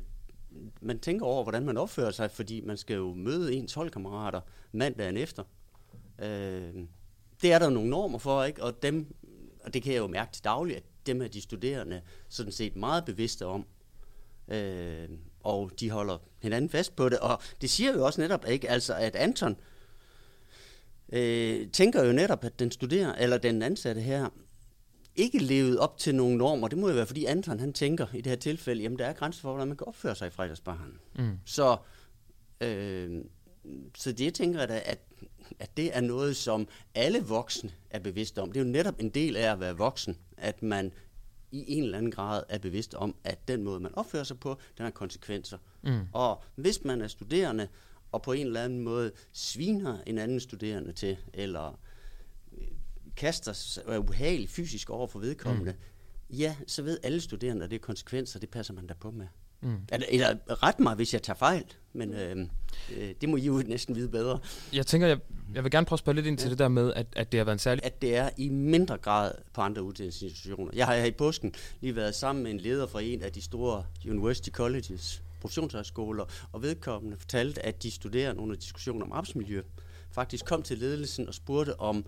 [0.82, 5.18] man tænker over, hvordan man opfører sig, fordi man skal jo møde ens holdkammerater mandagen
[5.18, 5.44] efter.
[6.22, 6.74] Øh,
[7.42, 8.64] det er der nogle normer for, ikke?
[8.64, 9.16] Og dem,
[9.64, 12.76] og det kan jeg jo mærke til dagligt, at dem er de studerende sådan set
[12.76, 13.66] meget bevidste om.
[14.48, 15.10] Øh,
[15.44, 17.20] og de holder hinanden fast på det.
[17.20, 18.70] Og det siger jo også netop, ikke?
[18.70, 19.56] Altså, at Anton
[21.14, 24.30] øh, tænker jo netop, at den studerende, eller den ansatte her,
[25.16, 26.68] ikke levede op til nogle normer.
[26.68, 29.14] Det må jo være, fordi Anton han tænker i det her tilfælde, jamen der er
[29.14, 31.00] grænser for, hvordan man kan opføre sig i fredagsbaren.
[31.16, 31.40] Mm.
[31.46, 31.78] Så,
[32.62, 33.22] øh,
[33.98, 35.00] så det jeg tænker jeg da, at,
[35.60, 38.52] at det er noget, som alle voksne er bevidste om.
[38.52, 40.92] Det er jo netop en del af at være voksen, at man
[41.52, 44.58] i en eller anden grad er bevidst om, at den måde, man opfører sig på,
[44.78, 45.58] den har konsekvenser.
[45.82, 46.00] Mm.
[46.14, 47.68] Og hvis man er studerende,
[48.12, 51.80] og på en eller anden måde sviner en anden studerende til, eller
[52.58, 52.68] øh,
[53.16, 56.36] kaster sig er ubehagelig fysisk over for vedkommende, mm.
[56.36, 59.28] ja, så ved alle studerende, at det er konsekvenser, det passer man da på med.
[59.62, 59.78] Mm.
[59.92, 62.38] Eller, eller ret mig, hvis jeg tager fejl, men øh,
[62.98, 64.40] øh, det må I jo næsten vide bedre.
[64.74, 65.20] Jeg tænker, jeg,
[65.54, 66.50] jeg vil gerne prøve at spørge lidt ind til Ja.
[66.50, 67.86] det der med, at, at det har været en særlig...
[67.86, 70.72] At det er i mindre grad på andre uddannelsesinstitutioner.
[70.76, 73.42] Jeg har her i påsken lige været sammen med en leder fra en af de
[73.42, 79.62] store university colleges, professionshøjskoler, og vedkommende fortalte, at de studerende under diskussioner om arbejdsmiljø
[80.12, 82.06] faktisk kom til ledelsen og spurgte, om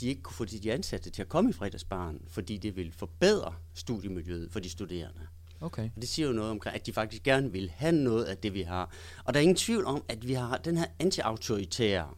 [0.00, 3.54] de ikke kunne få de ansatte til at komme i fredagsbaren, fordi det ville forbedre
[3.74, 5.20] studiemiljøet for de studerende.
[5.60, 5.90] Okay.
[5.96, 8.54] Og det siger jo noget omkring, at de faktisk gerne vil have noget af det,
[8.54, 8.90] vi har.
[9.24, 12.08] Og der er ingen tvivl om, at vi har den her anti-autoritære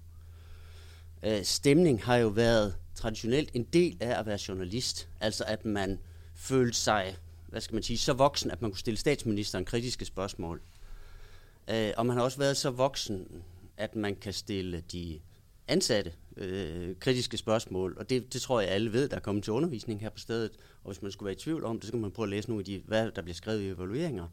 [1.22, 5.09] øh, stemning har jo været traditionelt en del af at være journalist.
[5.20, 5.99] Altså at man
[6.34, 7.16] følte sig,
[7.49, 10.62] hvad skal man sige, så voksen, at man kunne stille statsministeren kritiske spørgsmål.
[11.68, 13.43] Øh, og man har også været så voksen,
[13.76, 15.20] at man kan stille de
[15.68, 19.53] ansatte øh, kritiske spørgsmål, og det, det tror jeg alle ved, der er kommet til
[19.53, 20.51] undervisning her på stedet,
[20.85, 22.49] og hvis man skulle være i tvivl om det, så kan man prøve at læse
[22.49, 24.28] nogle af de, hvad der bliver skrevet i evalueringer.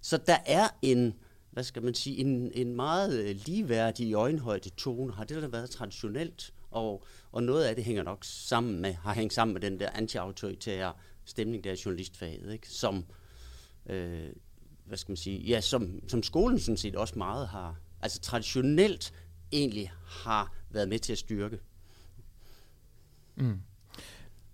[0.00, 1.14] Så der er en,
[1.50, 5.48] hvad skal man sige, en, en meget øh, ligeværdig i øjenhøjde tone, har det der
[5.48, 9.60] været traditionelt, og, og noget af det hænger nok sammen med, har hængt sammen med
[9.60, 10.92] den der anti-autoritære
[11.24, 12.68] stemning, der er journalistfaget, ikke?
[12.68, 13.04] som,
[13.86, 14.28] øh,
[14.84, 19.12] hvad skal man sige, ja, som, som skolen sådan set også meget har, altså traditionelt
[19.52, 21.58] egentlig har været med til at styrke.
[23.36, 23.60] Mm.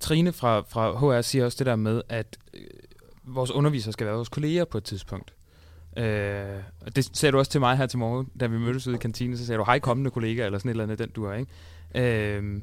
[0.00, 2.60] Trine fra, fra HR siger også det der med, at øh,
[3.24, 5.34] vores undervisere skal være vores kolleger på et tidspunkt.
[5.96, 8.96] Øh, og det sagde du også til mig her til morgen, da vi mødtes ude
[8.96, 11.24] i kantinen, så sagde du, hej kommende kollega, eller sådan et eller andet, den du
[11.24, 12.36] er, ikke?
[12.36, 12.62] Øh,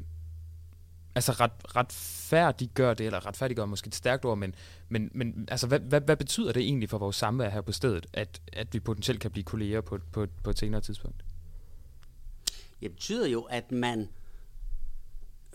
[1.16, 4.56] altså ret, retfærdiggør det, eller retfærdiggør er måske et stærkt ord, men,
[4.90, 8.06] men, men altså, hvad, hvad, hvad betyder det egentlig for vores samvær her på stedet,
[8.14, 11.24] at, at vi potentielt kan blive kolleger på, på, på et senere tidspunkt?
[12.82, 14.10] Det betyder jo, at man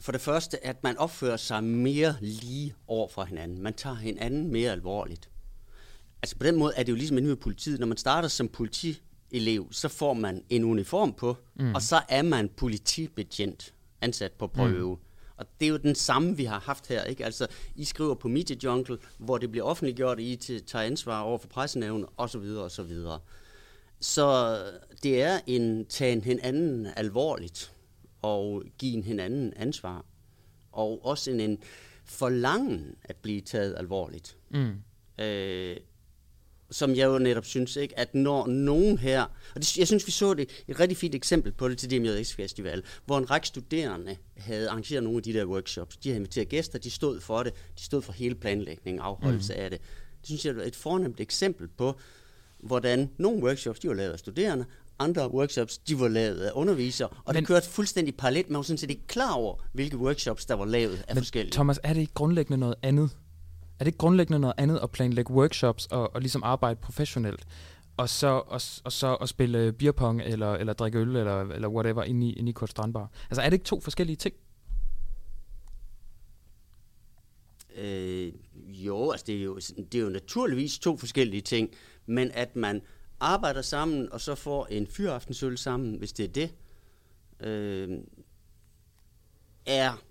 [0.00, 3.62] for det første, at man opfører sig mere lige over for hinanden.
[3.62, 5.30] Man tager hinanden mere alvorligt.
[6.22, 7.80] Altså på den måde er det jo ligesom inde ved politiet.
[7.80, 11.74] Når man starter som politielev, så får man en uniform på, Mm.
[11.74, 14.94] og så er man politibetjent ansat på prøve.
[14.96, 15.00] Mm.
[15.36, 17.04] Og det er jo den samme, vi har haft her.
[17.04, 17.24] Ikke?
[17.24, 17.46] Altså,
[17.76, 22.08] I skriver på Media Jungle, hvor det bliver offentliggjort, I tager ansvar over for pressenævnet,
[22.16, 22.56] osv.
[22.58, 22.92] osv.
[24.00, 24.58] Så
[25.02, 27.72] det er en tagen hinanden alvorligt,
[28.22, 30.04] og give hinanden ansvar.
[30.72, 31.58] Og også en, en
[32.04, 34.36] forlangen at blive taget alvorligt.
[34.50, 34.74] Mm.
[35.24, 35.76] Øh,
[36.70, 39.22] som jeg jo netop synes, ikke, at når nogen her,
[39.54, 42.32] og det, jeg synes, vi så det et rigtig fint eksempel på det til DMJX
[42.32, 45.96] Festival, hvor en række studerende havde arrangeret nogle af de der workshops.
[45.96, 49.60] De havde inviteret gæster, de stod for det, de stod for hele planlægningen, afholdelse mm.
[49.60, 49.80] af det.
[50.20, 51.98] Det synes jeg er et fornemt eksempel på,
[52.62, 54.64] hvordan nogle workshops, de var lavet af studerende,
[54.98, 58.50] andre workshops, de var lavet af undervisere, og Men, Men- det kørte fuldstændig parallelt.
[58.50, 61.52] Man var sådan set ikke klar over, hvilke workshops, der var lavet af Men forskellige.
[61.52, 63.10] Thomas, er det ikke grundlæggende noget andet?
[63.78, 67.44] Er det ikke grundlæggende noget andet at planlægge workshops og, og ligesom arbejde professionelt,
[67.96, 72.02] og så, og, og så at spille beerpong eller, eller drikke øl eller, eller whatever
[72.02, 73.10] inde i, inde i Kurt Strandbar?
[73.30, 74.34] Altså er det ikke to forskellige ting?
[77.76, 78.32] Øh,
[78.68, 79.56] jo, altså det er jo,
[79.92, 81.70] det er jo naturligvis to forskellige ting,
[82.10, 82.82] men at man
[83.20, 86.50] arbejder sammen, og så får en fyraftensøl sammen, hvis det er det,
[87.46, 87.98] øh,
[89.66, 90.02] er,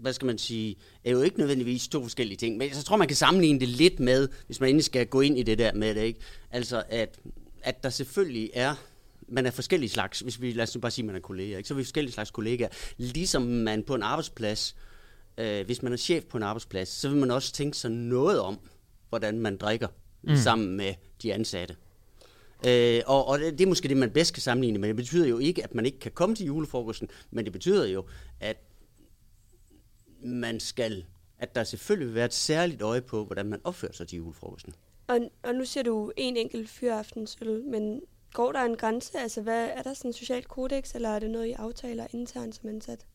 [0.00, 2.56] hvad skal man sige, er jo ikke nødvendigvis to forskellige ting.
[2.56, 5.38] Men jeg tror, man kan sammenligne det lidt med, hvis man endelig skal gå ind
[5.38, 6.20] i det der med det, ikke?
[6.50, 7.20] Altså, at,
[7.62, 8.74] at der selvfølgelig er
[9.28, 11.68] man er forskellige slags, hvis vi lad os nu bare sige, man er kolleger, ikke?
[11.68, 12.68] så er vi forskellige slags kollegaer.
[12.96, 14.76] Ligesom man på en arbejdsplads,
[15.38, 18.40] øh, hvis man er chef på en arbejdsplads, så vil man også tænke sig noget
[18.40, 18.58] om,
[19.08, 19.88] hvordan man drikker
[20.22, 20.36] mm.
[20.36, 21.76] sammen med de ansatte.
[22.66, 25.26] Øh, og, og det det er måske det, man bedst kan sammenligne, men det betyder
[25.26, 28.04] jo ikke, at man ikke kan komme til julefrokosten, men det betyder jo,
[28.40, 28.56] at
[30.24, 31.04] man skal,
[31.38, 34.74] at der selvfølgelig vil være et særligt øje på, hvordan man opfører sig til julefrokosten.
[35.06, 38.00] Og, og nu ser du en enkelt fyraftensøl, men
[38.32, 39.18] går der en grænse?
[39.18, 42.54] Altså, hvad, er der sådan en social kodex, eller er det noget, I aftaler internt
[42.54, 43.06] som ansat?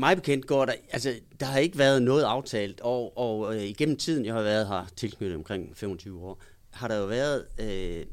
[0.00, 3.96] Mig bekendt går der, altså der har ikke været noget aftalt, og, og øh, igennem
[3.96, 8.06] tiden, jeg har været her tilknyttet omkring 25 år, har der jo været øh,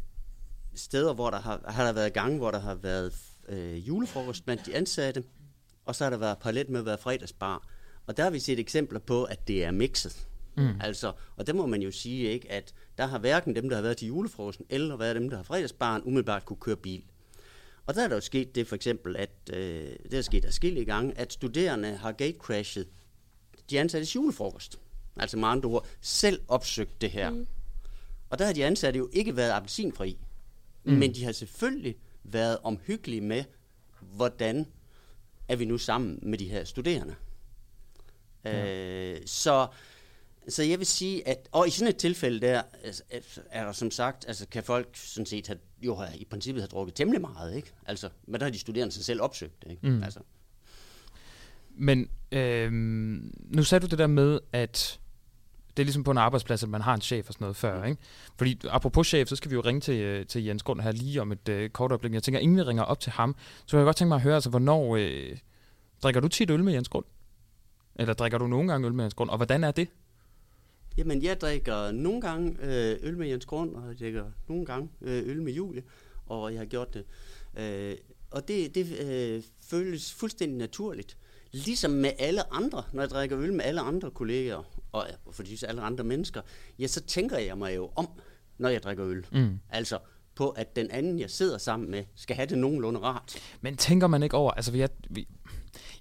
[0.76, 3.14] steder, hvor der har, har der været gange, hvor der har været
[3.50, 5.24] øh, julefrokost blandt de ansatte,
[5.86, 7.68] og så har der været parallelt med at være fredagsbar.
[8.08, 10.28] Og der har vi set eksempler på, at det er mixet.
[10.58, 10.82] Mm.
[10.82, 13.82] Altså, og der må man jo sige, ikke, at der har hverken dem, der har
[13.84, 17.04] været til julefrokosten, eller været dem, der har fredagsbaren, umiddelbart kunne køre bil.
[17.86, 20.86] Og der er der jo sket det for eksempel, at øh, det er sket adskillige
[20.86, 22.88] gange, at studerende har gatecrashet
[23.70, 24.80] de ansattes julefrokost.
[25.18, 27.30] Altså med andre ord, selv opsøgt det her.
[27.30, 27.48] Mm.
[28.30, 30.18] Og der har de ansatte jo ikke været appelsinfri.
[30.84, 30.92] Mm.
[30.92, 31.00] Mm.
[31.00, 33.44] Men de har selvfølgelig været omhyggelige med,
[34.00, 34.66] hvordan
[35.48, 37.16] er vi nu sammen med de her studerende.
[38.46, 39.14] Ja.
[39.14, 39.68] Øh, så,
[40.50, 43.04] så jeg vil sige, at og i sådan et tilfælde der, altså,
[43.50, 46.68] er der som sagt, altså kan folk sådan set have, jo have, i princippet have
[46.68, 47.72] drukket temmelig meget, ikke?
[47.86, 49.90] Altså, men der har de studerende sig selv opsøgt det, ikke?
[49.90, 50.04] Mm.
[50.04, 50.20] Altså,
[51.78, 55.00] Men øhm, nu sagde du det der med, at
[55.78, 57.84] Det er ligesom på en arbejdsplads, at man har en chef og sådan noget før,
[57.84, 58.02] ikke?
[58.38, 61.22] Fordi apropos chef, så skal vi jo ringe til, øh, til Jens Grund her lige
[61.22, 62.14] om et øh, kort øjeblik.
[62.14, 63.36] Jeg tænker, inden vi ringer op til ham,
[63.66, 65.38] så kunne jeg godt tænke mig at høre, altså, hvornår øh,
[66.04, 67.06] drikker du tit øl med Jens Grund?
[67.96, 69.30] Eller drikker du nogle gange øl med Jens Grund?
[69.30, 69.88] Og hvordan er det?
[70.98, 74.90] Jamen, jeg drikker nogle gange øh, øl med Jens Grund, og jeg drikker nogle gange
[75.02, 75.84] øh, øl med Julie,
[76.26, 77.06] og jeg har gjort det.
[77.58, 77.96] Øh,
[78.32, 81.18] og det, det øh, føles fuldstændig naturligt.
[81.52, 85.82] Ligesom med alle andre, når jeg drikker øl med alle andre kolleger, og fordi alle
[85.82, 86.42] andre mennesker,
[86.80, 88.08] ja, så tænker jeg mig jo om,
[88.58, 89.26] når jeg drikker øl.
[89.32, 89.60] Mm.
[89.70, 90.00] Altså
[90.36, 93.36] på, at den anden, jeg sidder sammen med, skal have det nogenlunde rart.
[93.62, 95.28] Men tænker man ikke over, altså jeg, vi,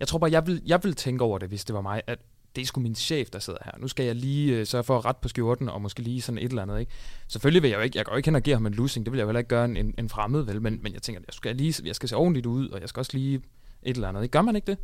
[0.01, 2.18] jeg tror bare, jeg vil, jeg vil tænke over det, hvis det var mig, at
[2.57, 3.72] det er sgu min chef, der sidder her.
[3.78, 6.38] Nu skal jeg lige øh, sørge for at rette på skjorten, og måske lige sådan
[6.38, 6.92] et eller andet, ikke?
[7.28, 9.12] Selvfølgelig vil jeg jo ikke, jeg går ikke hen og give ham en losing, det
[9.12, 10.62] vil jeg jo heller ikke gøre en, en, fremmed, vel?
[10.62, 13.00] Men, men jeg tænker, jeg skal, lige, jeg skal se ordentligt ud, og jeg skal
[13.00, 13.42] også lige
[13.82, 14.32] et eller andet, ikke?
[14.32, 14.78] Gør man ikke det?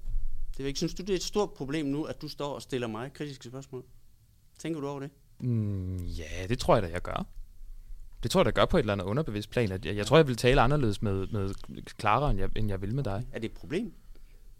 [0.58, 2.86] Det ikke, synes du, det er et stort problem nu, at du står og stiller
[2.86, 3.84] mig kritiske spørgsmål?
[4.58, 5.10] Tænker du over det?
[5.40, 7.26] Mm, ja, det tror jeg da, jeg gør.
[8.22, 9.72] Det tror jeg da gør på et eller andet underbevidst plan.
[9.72, 11.50] At jeg, jeg tror, jeg vil tale anderledes med, med
[12.00, 13.26] Clara, end jeg, end jeg vil med dig.
[13.32, 13.92] Er det et problem?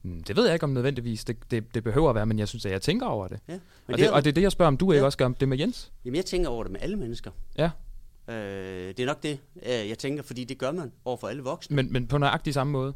[0.03, 1.24] Mm, Det ved jeg ikke om nødvendigvis.
[1.24, 3.40] Det, det, det behøver at være, men jeg synes, at jeg tænker over det.
[3.48, 3.53] Ja.
[3.53, 5.05] Men Og det det, er- og det er det, jeg spørger om du ikke Ja.
[5.05, 5.92] også gør om det med Jens.
[6.05, 7.30] Jamen, jeg tænker over det med alle mennesker.
[7.59, 7.70] Ja.
[8.28, 11.42] Øh, det er nok det, øh, jeg tænker, fordi det gør man over for alle
[11.42, 11.76] voksne.
[11.76, 12.94] Men, men på nøjagtig samme måde.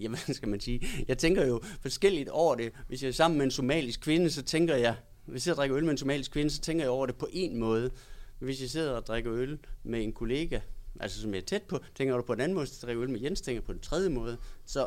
[0.00, 0.86] Jamen, skal man sige?
[1.08, 2.72] Jeg tænker jo forskelligt over det.
[2.88, 4.94] Hvis jeg er sammen med en somalisk kvinde, så tænker jeg,
[5.26, 7.56] hvis jeg drikker øl med en somalisk kvinde, så tænker jeg over det på en
[7.60, 7.90] måde.
[8.38, 10.60] Hvis jeg sidder og drikker øl med en kollega,
[11.00, 12.66] altså som jeg er tæt på, tænker jeg på en anden måde.
[12.82, 14.36] Jeg drikker øl med Jens, tænker på den tredje måde.
[14.66, 14.86] Så,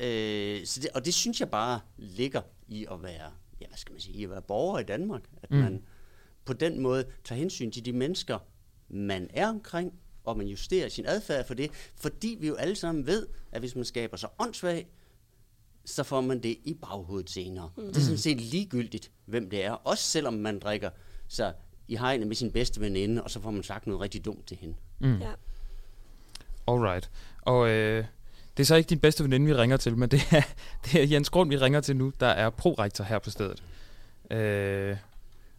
[0.00, 3.30] øh, så det, og det synes jeg bare ligger i at være,
[3.60, 5.22] ja, hvad skal man sige, i at være borger i Danmark.
[5.42, 5.56] At Mm.
[5.56, 5.62] mm.
[5.62, 5.82] man
[6.44, 8.38] på den måde tager hensyn til de mennesker,
[8.88, 9.92] man er omkring,
[10.24, 13.74] og man justerer sin adfærd for det, fordi vi jo alle sammen ved, at hvis
[13.76, 14.88] man skaber sig åndssvag,
[15.84, 17.70] så får man det i baghovedet senere.
[17.76, 17.86] Mm.
[17.86, 19.72] Det er sådan set ligegyldigt, hvem det er.
[19.72, 20.90] Også selvom man drikker
[21.28, 21.54] sig
[21.88, 24.56] i hegnet med sin bedste veninde, og så får man sagt noget rigtig dumt til
[24.56, 24.74] hende.
[24.98, 25.18] Mm.
[25.18, 25.32] Ja.
[26.68, 27.10] Alright.
[27.42, 28.04] Og øh,
[28.56, 30.42] det er så ikke din bedste veninde, vi ringer til, men det er,
[30.84, 33.62] det er Jens Grund, vi ringer til nu, der er prorektor her på stedet.
[34.30, 34.96] Øh,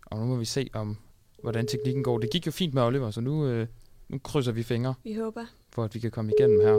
[0.05, 0.97] og nu må vi se, om
[1.41, 2.17] hvordan teknikken går.
[2.17, 3.67] Det gik jo fint med Oliver, så nu, øh,
[4.09, 5.45] nu krydser vi fingre, Vi håber.
[5.73, 6.73] for at vi kan komme igennem her.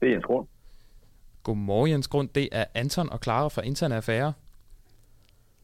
[0.00, 0.48] Det er Jens Grund.
[1.42, 2.28] Godmorgen, Jens Grund.
[2.28, 4.32] Det er Anton og Clara fra Interne Affære.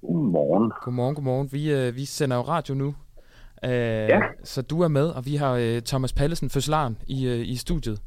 [0.01, 0.73] Godmorgen.
[0.83, 1.53] Godmorgen, godmorgen.
[1.53, 2.95] Vi, øh, vi sender jo radio nu.
[3.65, 3.71] Øh,
[4.09, 4.21] Ja.
[4.45, 8.01] Så du er med, og vi har øh, Thomas Pallesen, fødselaren, i, øh, i studiet.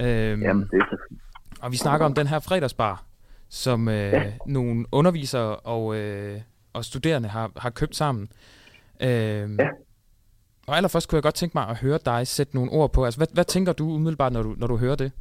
[0.00, 1.20] Øh, Jamen, det er så fint.
[1.62, 3.04] Og vi snakker om den her fredagsbar,
[3.48, 4.32] som øh, ja.
[4.46, 6.40] nogle undervisere og, øh,
[6.72, 8.28] og studerende har, har købt sammen.
[9.02, 9.68] Øh, ja.
[10.66, 13.04] Og allerførst kunne jeg godt tænke mig at høre dig sætte nogle ord på.
[13.04, 15.12] Altså, hvad, hvad tænker du umiddelbart, når du, når du hører det?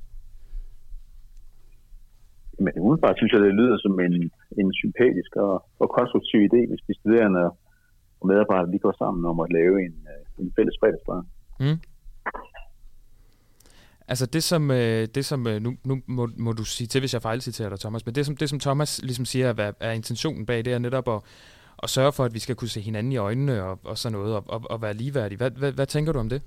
[2.60, 4.32] Men umiddelbart synes jeg, det lyder som en,
[4.62, 7.44] en sympatisk og, og konstruktiv idé, hvis de studerende
[8.22, 11.26] og medarbejdere lige går sammen om at lave en, øh, en fælles fredagsbar.
[11.60, 11.80] Mm.
[14.12, 17.14] Altså det som, øh, det som øh, nu, nu må, må du sige til, hvis
[17.14, 20.46] jeg fejlciterer dig, Thomas, men det som, det som Thomas ligesom siger, er, er intentionen
[20.46, 21.20] bag, det er netop at,
[21.84, 24.36] at sørge for, at vi skal kunne se hinanden i øjnene og, og sådan noget,
[24.38, 25.38] og, og, og være ligeværdige.
[25.38, 26.42] Hvad, hvad, hvad tænker du om det?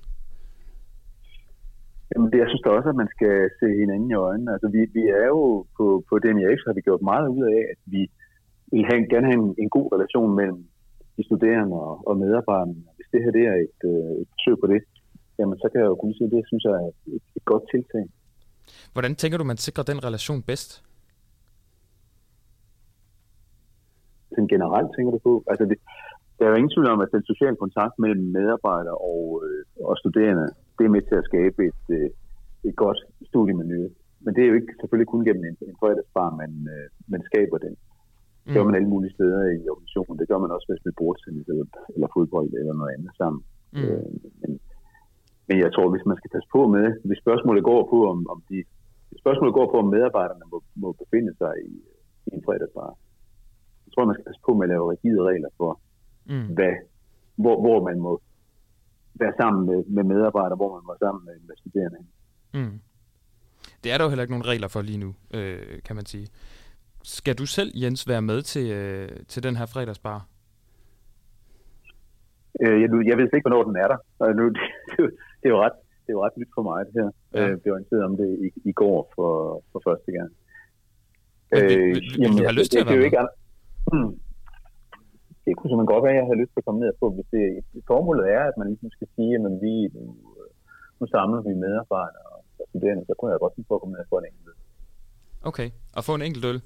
[2.11, 4.53] Jamen, det, jeg synes da også, at man skal se hinanden i øjnene.
[4.53, 7.81] Altså, vi, vi er jo på, på DMIX, har vi gjort meget ud af, at
[7.95, 8.03] vi
[8.73, 10.61] vil have, gerne have en, en god relation mellem
[11.17, 12.75] de studerende og, og medarbejderne.
[12.97, 14.81] Hvis det her det er et, øh, et forsøg på det,
[15.39, 16.87] jamen så kan jeg jo kun sige, at det synes jeg er
[17.17, 18.05] et, et godt tiltag.
[18.93, 20.71] Hvordan tænker du, man sikrer den relation bedst?
[24.31, 25.33] Sådan generelt tænker du på?
[25.51, 25.79] Altså, det,
[26.39, 29.95] der er jo ingen tvivl om, at den sociale kontakt mellem medarbejdere og, øh, og
[30.03, 30.47] studerende,
[30.77, 32.11] det er med til at skabe et, øh,
[32.69, 33.01] et godt
[33.31, 33.83] studiemiljø.
[34.25, 37.59] Men det er jo ikke selvfølgelig kun gennem en, en fredagsbar, man, øh, man skaber
[37.59, 37.75] den.
[38.45, 40.19] Det gør man alle mulige steder i organisationen.
[40.21, 43.43] Det gør man også, hvis man bordtennis eller, eller fodbold eller noget andet sammen.
[43.77, 43.83] Mm.
[43.83, 44.51] Øh, men,
[45.49, 48.39] men jeg tror, hvis man skal passe på med, hvis spørgsmålet går på, om, om
[48.51, 48.59] de
[49.23, 51.75] spørgsmålet går på, om medarbejderne må, må befinde sig i,
[52.29, 52.91] i en fredagsbar,
[53.83, 55.73] så tror jeg, man skal passe på med at lave rigide regler for,
[56.33, 56.47] Mm.
[56.57, 56.75] hvad,
[57.43, 58.13] hvor, hvor man må
[59.15, 61.99] være sammen med, med medarbejdere, hvor man må sammen med, med studerende.
[62.55, 62.81] Mm.
[63.85, 66.27] Det er der jo heller ikke nogen regler for lige nu, øh, kan man sige.
[67.05, 70.19] Skal du selv, Jens, være med til, øh, til den her fredagsbar?
[72.63, 73.99] Øh, jeg, jeg ved ikke, hvornår den er der.
[74.23, 74.45] Og nu,
[74.89, 74.99] det,
[75.41, 77.11] det, er jo- ret, det er jo ret nyt for mig, det her.
[77.35, 77.41] Ja.
[77.41, 77.49] Ja.
[77.51, 79.31] Øh, blev orienteret om det i, i går for,
[79.73, 80.31] for første gang.
[81.53, 83.21] Men vil- vil- vil du have lyst til at det, det er være jo ikke
[83.23, 83.35] an-.
[85.47, 87.07] Det kunne simpelthen godt være, at jeg havde lyst til at komme ned på.
[87.17, 87.43] Hvis det,
[87.93, 90.03] formålet er, at man ligesom skal sige, at vi, nu,
[91.01, 92.29] nu samler vi medarbejdere
[92.61, 94.57] og studerende, så kunne jeg godt tænke på at komme ned og få en enkelt.
[95.51, 96.59] Okay, og få en enkelt øl.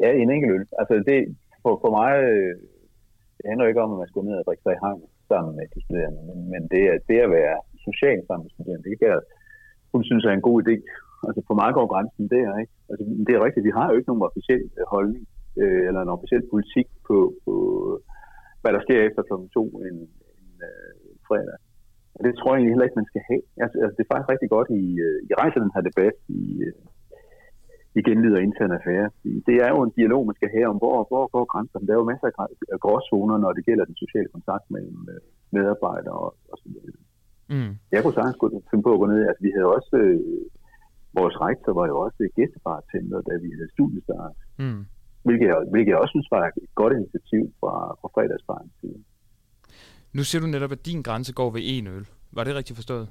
[0.00, 0.66] Ja, en enkelt øl.
[0.80, 1.18] Altså det,
[1.62, 2.54] for, for mig, øh,
[3.36, 5.52] det handler ikke om, at man skal gå ned og drikke sig i hang sammen
[5.58, 8.98] med de studerende, men, men det, er, det at være social sammen med studerende, det
[8.98, 9.22] kan jeg
[9.92, 10.76] hun synes er en god idé.
[11.26, 12.74] Altså for mig går grænsen der, ikke?
[12.90, 15.24] Altså det er rigtigt, vi har jo ikke nogen officiel øh, holdning,
[15.62, 17.54] øh, eller en officiel politik på, på
[18.60, 19.34] hvad der sker efter kl.
[19.54, 19.98] 2 en,
[20.40, 20.94] en øh,
[21.26, 21.58] fredag.
[22.16, 23.42] Og det tror jeg heller ikke, man skal have.
[23.62, 26.42] Altså, altså det er faktisk rigtig godt, I, øh, I rejser den her debat i,
[26.66, 26.74] øh,
[27.98, 29.08] i genlyd og interne affære.
[29.48, 31.86] Det er jo en dialog, man skal have om, hvor, hvor går grænserne.
[31.86, 32.28] Der er jo masser
[32.74, 35.20] af gråzoner, når det gælder den sociale kontakt mellem øh,
[35.56, 37.02] medarbejdere og, og så videre.
[37.54, 37.72] Mm.
[37.92, 39.20] Jeg kunne sagtens gå- finde på at gå ned.
[39.28, 39.92] Altså, vi havde også...
[40.02, 40.20] Øh,
[41.20, 44.36] vores rektor var jo også gæstebartender, da vi havde studiestart.
[44.58, 44.80] Mm.
[45.26, 48.98] Hvilket jeg, hvilket jeg også synes var et godt initiativ fra, fra fredagsbarens side.
[50.16, 52.06] Nu siger du netop, at din grænse går ved en øl.
[52.32, 53.08] Var det rigtigt forstået?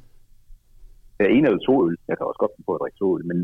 [1.30, 1.96] En eller to øl.
[2.10, 3.40] Jeg kan også godt finde på at drikke to øl, men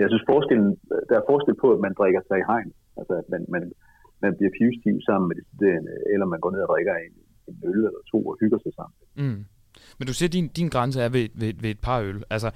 [0.00, 0.70] jeg synes forskellen,
[1.08, 2.70] der er forskel på, at man drikker sig i hegn.
[2.98, 3.62] Altså, at man, man,
[4.24, 7.14] man bliver pivstiv sammen med de studerende, eller man går ned og drikker en,
[7.48, 8.96] en øl eller to og hygger sig sammen.
[9.22, 9.40] Mm.
[9.98, 12.18] Men du siger, at din, din grænse er ved, ved, ved et par øl.
[12.34, 12.50] Altså,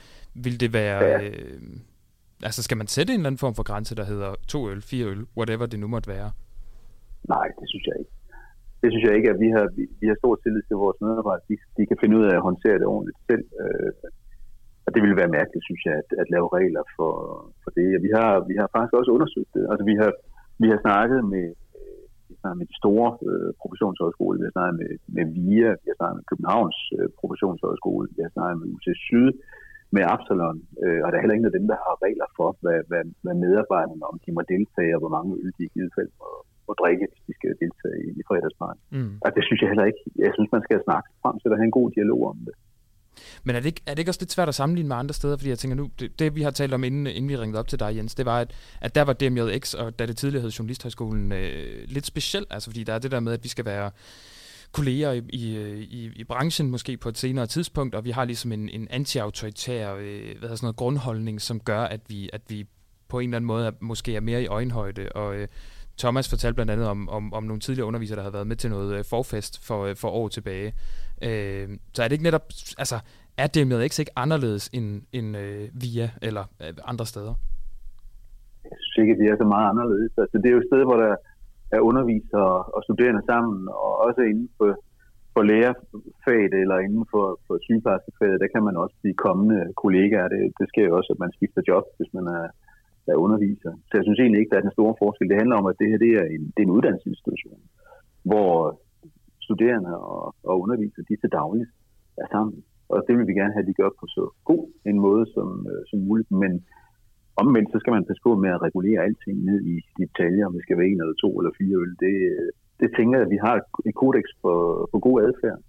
[0.44, 0.98] vil det være...
[1.04, 1.24] Ja.
[1.24, 1.60] Øh,
[2.48, 5.06] altså, skal man sætte en eller anden form for grænse, der hedder to øl, fire
[5.12, 6.30] øl, whatever det nu måtte være?
[7.34, 8.12] Nej, det synes jeg ikke.
[8.82, 11.46] Det synes jeg ikke, at vi har, vi, vi har stor tillid til vores medarbejdere.
[11.50, 13.44] De, de kan finde ud af at håndtere det ordentligt selv.
[13.62, 13.90] Øh,
[14.86, 17.12] og det ville være mærkeligt, synes jeg, at, at lave regler for,
[17.62, 17.88] for det.
[17.96, 19.64] Og vi har, vi har faktisk også undersøgt det.
[19.70, 20.10] Altså, vi har,
[20.62, 21.46] vi har snakket med,
[22.58, 24.38] med de store øh, professionshøjskoler.
[24.40, 25.72] Vi har snakket med, med VIA.
[25.82, 28.06] Vi har snakket med Københavns øh, professionshøjskole.
[28.16, 29.30] Vi har snakket med UC Syd
[29.94, 32.78] med Absalon, øh, og der er heller ingen af dem, der har regler for, hvad,
[32.90, 36.10] hvad, hvad medarbejderne, om de må deltage, og hvor mange øl de i givet fald
[36.20, 36.28] må,
[36.68, 38.82] må drikke, hvis de skal deltage i, i fredagsparken.
[38.96, 39.14] Mm.
[39.24, 40.02] Og det synes jeg heller ikke.
[40.24, 42.54] Jeg synes, man skal snakke frem til at have en god dialog om det.
[43.44, 45.36] Men er det, ikke, er det ikke også lidt svært at sammenligne med andre steder?
[45.36, 47.68] Fordi jeg tænker nu, det, det vi har talt om, inden, inden vi ringede op
[47.68, 48.50] til dig, Jens, det var, at,
[48.80, 52.46] at der var DMJX, og da det tidligere hed Journalisthøjskolen, øh, lidt specielt.
[52.50, 53.90] Altså fordi der er det der med, at vi skal være
[54.72, 55.58] kolleger i, i,
[55.90, 59.94] i, i branchen måske på et senere tidspunkt, og vi har ligesom en, en anti-autoritær
[59.94, 62.66] øh, hvad hedder sådan noget, grundholdning, som gør, at vi, at vi
[63.08, 65.08] på en eller anden måde er, måske er mere i øjenhøjde.
[65.14, 65.48] Og øh,
[65.98, 68.70] Thomas fortalte blandt andet om, om, om nogle tidligere undervisere, der havde været med til
[68.70, 70.72] noget øh, forfest for, øh, for år tilbage.
[71.22, 72.46] Øh, så er det ikke netop,
[72.78, 72.96] altså
[73.42, 77.34] er DMX ikke anderledes end, end øh, VIA eller øh, andre steder?
[78.70, 80.12] Jeg synes ikke, at det er så meget anderledes.
[80.22, 81.14] Altså, det er jo et sted, hvor der
[81.76, 84.70] er undervisere og studerende sammen, og også inden for,
[85.34, 90.28] for lærerfaget eller inden for, for sygeplejerskefaget, der kan man også blive kommende kollegaer.
[90.34, 92.46] Det, det sker jo også, at man skifter job, hvis man er,
[93.12, 93.72] er underviser.
[93.88, 95.28] Så jeg synes egentlig ikke, der er den store forskel.
[95.30, 97.60] Det handler om, at det her det er en, det er en uddannelsesinstitution,
[98.30, 98.52] hvor
[99.46, 101.70] studerende og, og undervisere, de til dagligt
[102.22, 102.58] er sammen.
[102.92, 105.48] Og det vil vi gerne have, at de gør på så god en måde som,
[105.70, 106.30] øh, som muligt.
[106.42, 106.52] Men
[107.42, 110.62] omvendt, så skal man passe på med at regulere alting ned i detaljer, om det
[110.64, 111.92] skal være en eller to eller fire øl.
[112.04, 112.48] Det, øh,
[112.80, 113.54] det tænker jeg, at vi har
[113.88, 114.58] et kodex for,
[114.90, 115.60] for god adfærd.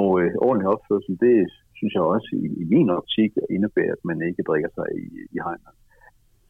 [0.00, 1.36] Og øh, ordentlig opførsel, det
[1.78, 5.04] synes jeg også i, i min optik indebærer, at man ikke drikker sig i,
[5.36, 5.74] i hegnet.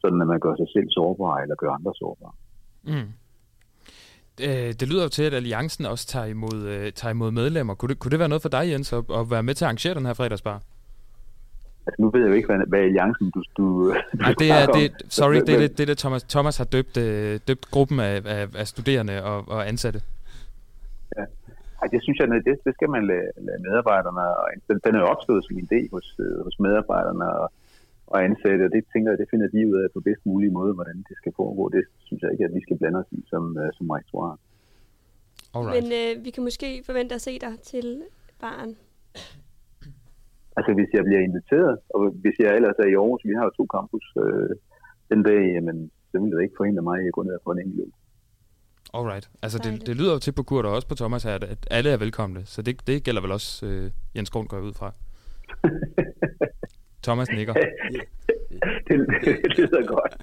[0.01, 2.35] Sådan at man gør sig selv sårbar eller gør andre sårbare.
[2.91, 3.09] Mm.
[4.41, 7.75] Øh, det lyder jo til, at Alliancen også tager imod, øh, tager imod medlemmer.
[7.75, 9.67] Kunne det, kunne det være noget for dig, Jens, at, at være med til at
[9.67, 10.61] arrangere den her fredagsbar?
[11.87, 14.65] Altså, nu ved jeg jo ikke, hvad, hvad alliancen du, du, du Nej, det er,
[14.65, 18.21] det, sorry, det er det, det, det Thomas, Thomas har døbt, øh, døbt gruppen af,
[18.25, 20.01] af, af studerende og, og ansatte.
[21.17, 21.23] Ja.
[21.81, 24.99] Ej, det synes jeg, det, det skal man lade, lade medarbejderne, og den, den er
[24.99, 27.51] jo opstået som en idé hos, øh, hos medarbejderne og,
[28.13, 30.73] og ansatte, og det tænker jeg, det finder de ud af på bedst mulig måde,
[30.77, 31.63] hvordan det skal foregå.
[31.77, 34.39] Det synes jeg ikke, at vi skal blande os i som, øh, som rektorat.
[35.55, 35.73] Alright.
[35.75, 37.87] Men øh, vi kan måske forvente at se dig til
[38.43, 38.73] baren.
[40.57, 43.51] Altså, hvis jeg bliver inviteret, og hvis jeg ellers er i Aarhus, vi har jo
[43.59, 44.49] to campus øh,
[45.11, 45.77] den dag, jamen,
[46.09, 47.91] så vil det ikke forhindre mig i at gå ned og få en enkelt øl.
[48.97, 49.25] Alright.
[49.43, 51.61] Altså, det, det lyder jo til på Kurt og også på Thomas her, at, at
[51.71, 52.41] alle er velkomne.
[52.45, 54.89] Så det, det gælder vel også øh, Jens Grund går jeg ud fra.
[57.03, 57.53] Thomas nikker.
[58.87, 58.95] det,
[59.43, 60.13] det lyder godt.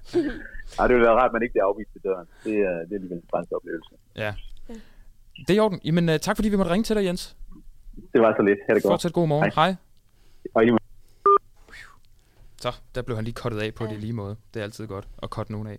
[0.78, 2.26] Ej, det ville være rart, at man ikke bliver afvist til døren.
[2.44, 3.90] Det er, det er alligevel en spændende oplevelse.
[4.16, 4.34] Ja.
[5.46, 5.80] Det er i orden.
[5.84, 7.36] Jamen, uh, tak fordi vi måtte ringe til dig, Jens.
[8.12, 8.58] Det var så lidt.
[8.68, 8.92] Ha' det godt.
[8.92, 9.52] Fortsæt god morgen.
[9.54, 9.74] Hej.
[10.54, 10.78] Måde.
[12.60, 14.36] Så, der blev han lige kottet af på det i lige måde.
[14.54, 15.78] Det er altid godt at kotte nogen af.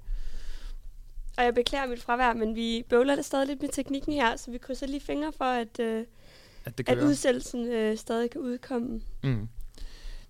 [1.38, 4.52] Og jeg beklager mit fravær, men vi bøvler det stadig lidt med teknikken her, så
[4.52, 6.06] vi krydser lige fingre for, at, øh,
[6.66, 7.08] At det at kører.
[7.08, 9.02] udsættelsen øh, stadig kan udkomme.
[9.24, 9.48] Mm.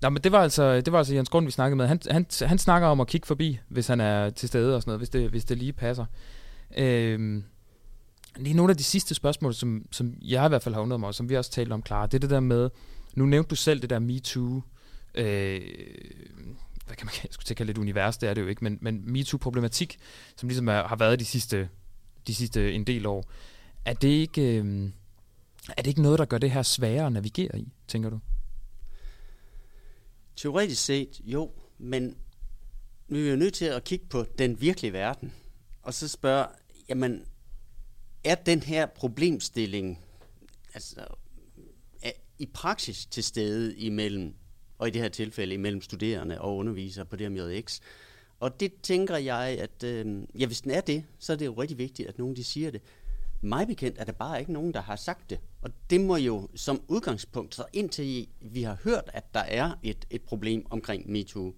[0.02, 1.88] Nå, men det var altså, det var altså Jens Grund, vi snakkede med.
[1.88, 4.90] Han, han, han snakker om at kigge forbi, hvis han er til stede og sådan
[4.90, 6.06] noget, hvis det, hvis det lige passer.
[6.78, 7.44] Øhm,
[8.38, 11.08] lige nogle af de sidste spørgsmål, som, som jeg i hvert fald har undret mig,
[11.08, 12.70] og som vi også talte om, Clara, det er det der med,
[13.16, 14.62] nu nævnte du selv det der MeToo,
[15.16, 15.62] øh,
[16.86, 18.78] hvad kan man jeg skulle tænke lidt det univers, det er det jo ikke, men,
[18.82, 19.98] men MeToo-problematik,
[20.36, 21.70] som ligesom er, har været de sidste,
[22.28, 23.32] de sidste en del år,
[23.86, 24.90] er det ikke, øh,
[25.78, 28.20] er det ikke noget, der gør det her sværere at navigere i, tænker du?
[30.42, 32.18] Teoretisk set, jo, men
[33.08, 35.34] nu er vi jo nødt til at kigge på den virkelige verden,
[35.82, 36.48] og så spørge,
[36.90, 37.26] jamen,
[38.24, 40.00] er den her problemstilling
[40.74, 41.06] altså,
[42.02, 44.34] er i praksis til stede imellem,
[44.78, 47.80] og i det her tilfælde imellem studerende og undervisere på det MJX?
[48.40, 51.54] Og det tænker jeg, at øh, ja, hvis den er det, så er det jo
[51.54, 52.82] rigtig vigtigt, at nogen de siger det.
[53.42, 55.40] Mig bekendt er der bare ikke nogen, der har sagt det.
[55.62, 60.06] Og det må jo som udgangspunkt, så indtil vi har hørt, at der er et,
[60.10, 61.54] et problem omkring MeToo,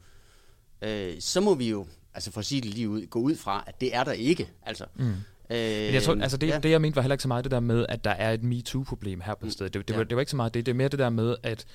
[0.81, 3.63] øh, så må vi jo, altså for at sige det lige ud, gå ud fra,
[3.67, 4.49] at det er der ikke.
[4.63, 5.13] Altså, Mm.
[5.49, 6.59] Øh, Men jeg tror, altså det, ja.
[6.59, 8.43] det, jeg mente, var heller ikke så meget det der med, at der er et
[8.43, 9.73] MeToo-problem her på stedet.
[9.73, 9.97] Det, det, ja.
[9.97, 10.65] var, det var ikke så meget det.
[10.65, 11.65] Det er mere det der med, at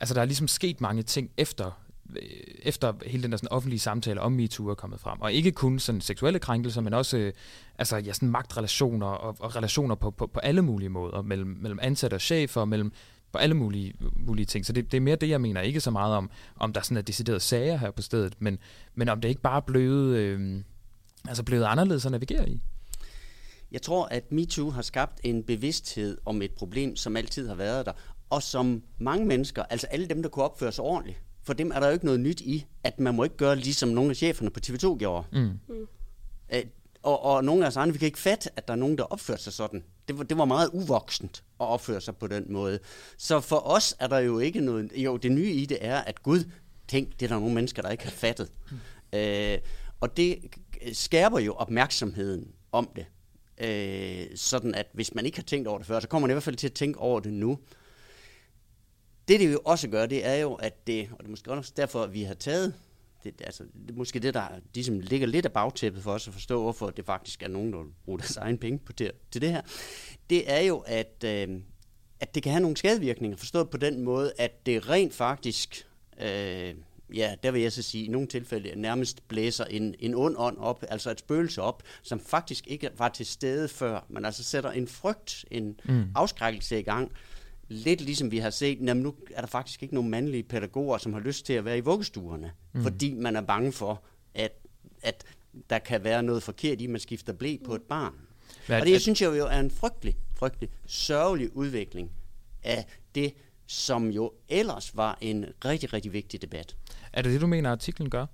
[0.00, 1.72] altså, der er ligesom sket mange ting efter øh,
[2.10, 2.22] Øh,
[2.62, 5.20] efter hele den der sådan offentlige samtale om MeToo er kommet frem.
[5.20, 7.32] Og ikke kun sådan seksuelle krænkelser, men også øh,
[7.78, 11.78] altså, ja, sådan magtrelationer og, og relationer på, på, på alle mulige måder, mellem, mellem
[11.82, 12.92] ansatte og chefer, mellem
[13.32, 14.66] på alle mulige, mulige ting.
[14.66, 15.60] Så det, det er mere det, jeg mener.
[15.60, 18.58] Ikke så meget om, om der sådan er deciderede sager her på stedet, men,
[18.94, 20.62] men om det ikke bare er blevet, øh,
[21.28, 22.60] altså blevet anderledes at navigere i.
[23.72, 27.86] Jeg tror, at MeToo har skabt en bevidsthed om et problem, som altid har været
[27.86, 27.92] der,
[28.30, 31.80] og som mange mennesker, altså alle dem, der kunne opføre sig ordentligt, for dem er
[31.80, 34.50] der jo ikke noget nyt i, at man må ikke gøre ligesom nogle af cheferne
[34.50, 35.24] på TV2 gjorde.
[35.32, 35.58] Mm.
[36.54, 36.62] Øh,
[37.02, 39.04] og, og nogle af os andre, vi kan ikke fatte, at der er nogen, der
[39.04, 39.84] opfører sig sådan.
[40.08, 42.78] Det var, det var meget uvoksent at opføre sig på den måde.
[43.18, 44.92] Så for os er der jo ikke noget...
[44.96, 46.50] Jo, det nye i det er, at Gud,
[46.88, 48.50] tænk, det er der nogle mennesker, der ikke har fattet.
[49.12, 49.58] Øh,
[50.00, 50.38] og det
[50.92, 53.06] skærper jo opmærksomheden om det.
[53.58, 56.34] Øh, sådan at hvis man ikke har tænkt over det før, så kommer man i
[56.34, 57.58] hvert fald til at tænke over det nu.
[59.28, 61.72] Det, det jo også gør, det er jo, at det, og det er måske også
[61.76, 62.74] derfor, at vi har taget,
[63.24, 66.34] det, altså, det er måske det, der ligesom ligger lidt af bagtæppet for os at
[66.34, 69.50] forstå, hvorfor det faktisk er nogen, der bruger deres egen penge på det, til det
[69.50, 69.62] her,
[70.30, 71.48] det er jo, at, øh,
[72.20, 75.86] at det kan have nogle skadevirkninger, forstået på den måde, at det rent faktisk,
[76.20, 76.74] øh,
[77.14, 80.58] ja, der vil jeg så sige, i nogle tilfælde nærmest blæser en, en ond ånd
[80.58, 84.70] op, altså et spøgelse op, som faktisk ikke var til stede før, men altså sætter
[84.70, 86.04] en frygt, en Mm.
[86.14, 87.12] afskrækkelse i gang,
[87.68, 91.12] lidt ligesom vi har set, jamen nu er der faktisk ikke nogen mandlige pædagoger, som
[91.12, 92.82] har lyst til at være i vuggestuerne, Mm.
[92.82, 94.02] fordi man er bange for,
[94.34, 94.52] at,
[95.02, 95.24] at
[95.70, 98.14] der kan være noget forkert i, at man skifter blæ på et barn.
[98.66, 102.10] Hvad- og det at- synes jeg jo er en frygtelig, frygtelig sørgelig udvikling
[102.62, 102.84] af
[103.14, 103.32] det,
[103.66, 106.76] som jo ellers var en rigtig, rigtig vigtig debat.
[107.12, 108.26] Er det det, du mener, artiklen gør?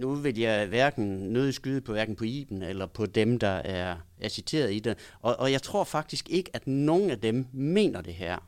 [0.00, 3.96] Nu vil jeg hverken nødig skyde på hverken på Iben eller på dem, der er,
[4.20, 4.98] er citeret i det.
[5.20, 8.38] Og, og jeg tror faktisk ikke, at nogen af dem mener det her.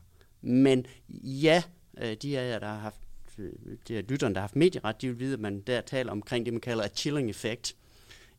[0.43, 1.63] Men ja,
[1.99, 3.01] øh, de af jer, der har haft,
[3.39, 3.53] øh,
[3.89, 6.45] det er lytterne, der har haft medieret, de vil vide, at man der taler omkring
[6.47, 7.77] det, man kalder et chilling effect.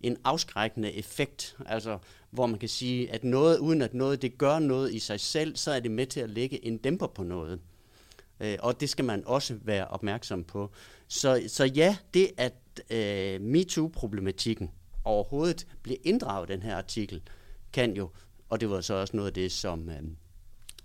[0.01, 1.97] En afskrækkende effekt, altså
[2.29, 5.55] hvor man kan sige, at noget, uden at noget det gør noget i sig selv,
[5.55, 7.59] så er det med til at lægge en dæmper på noget.
[8.39, 10.71] Øh, og det skal man også være opmærksom på.
[11.07, 12.53] Så, så ja, det at
[12.89, 14.71] øh, MeToo-problematikken
[15.03, 17.21] overhovedet bliver inddraget i den her artikel,
[17.73, 18.09] kan jo,
[18.49, 20.01] og det var så også noget af det, som, øh,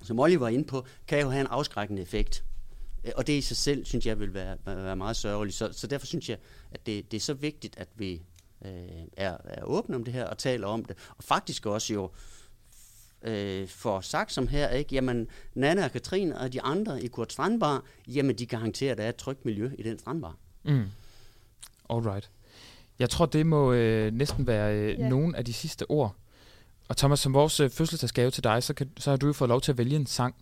[0.02, 2.44] som Olli var inde på, kan jo have en afskrækkende effekt.
[3.04, 5.56] Øh, og det i sig selv, synes jeg, vil være, være meget sørgeligt.
[5.56, 6.38] Så, så derfor synes jeg,
[6.70, 8.22] at det, det er så vigtigt, at vi
[8.64, 8.70] øh,
[9.16, 10.96] er, er åbne om det her og taler om det.
[11.16, 12.10] Og faktisk også jo
[13.22, 14.94] øh, får sagt som her, ikke?
[14.94, 19.04] Jamen, Nana og Katrine og de andre i Kurt Strandbar, jamen, de garanterer, at der
[19.04, 20.36] er et trygt miljø i den strandbar.
[20.64, 20.84] Mm.
[21.90, 22.30] Alright.
[22.98, 25.10] Jeg tror, det må øh, næsten være øh, yeah.
[25.10, 26.14] nogle af de sidste ord.
[26.88, 29.48] Og Thomas, som vores øh, fødselsdagsgave til dig, så, kan, så har du jo fået
[29.48, 30.34] lov til at vælge en sang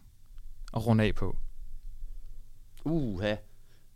[0.77, 1.37] at runde af på.
[2.85, 3.35] Uha.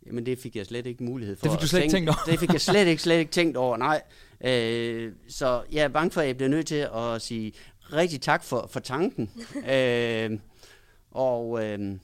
[0.05, 1.43] Jamen, det fik jeg slet ikke mulighed for.
[1.43, 2.17] Det fik du slet ikke tænkt over.
[2.25, 4.01] Det fik jeg slet ikke, slet ikke tænkt over, nej.
[4.43, 7.53] Øh, så jeg er bange for, at jeg bliver nødt til at sige
[7.93, 9.31] rigtig tak for, for tanken.
[9.75, 10.39] øh,
[11.11, 11.97] og øh,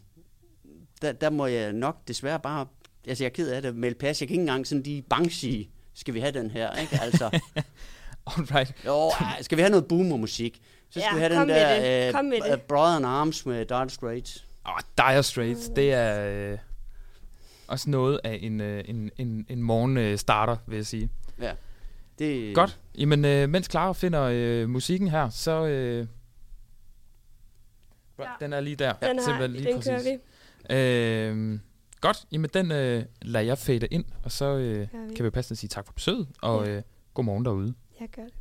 [1.01, 2.65] der, der må jeg nok desværre bare,
[3.07, 4.21] altså jeg er ked af det, melde pas.
[4.21, 6.99] Jeg kan ikke engang sådan lige bange sige, skal vi have den her, ikke?
[7.01, 7.39] Altså,
[8.37, 8.73] Alright.
[8.85, 10.61] jo, skal vi have noget boomer-musik?
[10.89, 12.13] Så skal Ja, vi have kom den med det.
[12.13, 12.61] der uh, det.
[12.61, 14.45] Brother in Arms med Dire Straits.
[14.65, 16.57] Oh, Dire Straits, det er øh,
[17.67, 21.09] også noget af en, øh, en, en, en morgen øh, starter, vil jeg sige.
[21.41, 21.51] Ja.
[22.19, 22.79] Det, Godt.
[22.97, 25.65] Jamen, øh, mens Clara finder øh, musikken her, så...
[25.65, 26.07] Øh,
[28.19, 28.25] ja.
[28.39, 28.93] Den er lige der.
[28.93, 30.19] Den, har, Simpelthen lige den kører præcis.
[30.69, 30.75] vi.
[30.75, 31.59] Øh,
[32.01, 35.67] godt, jamen den øh, lader jeg fade ind, og så øh, kan vi passende sige
[35.67, 36.71] tak for besøget, og Ja.
[36.77, 36.81] øh,
[37.13, 37.73] god morgen derude.
[37.99, 38.33] Jeg gør det.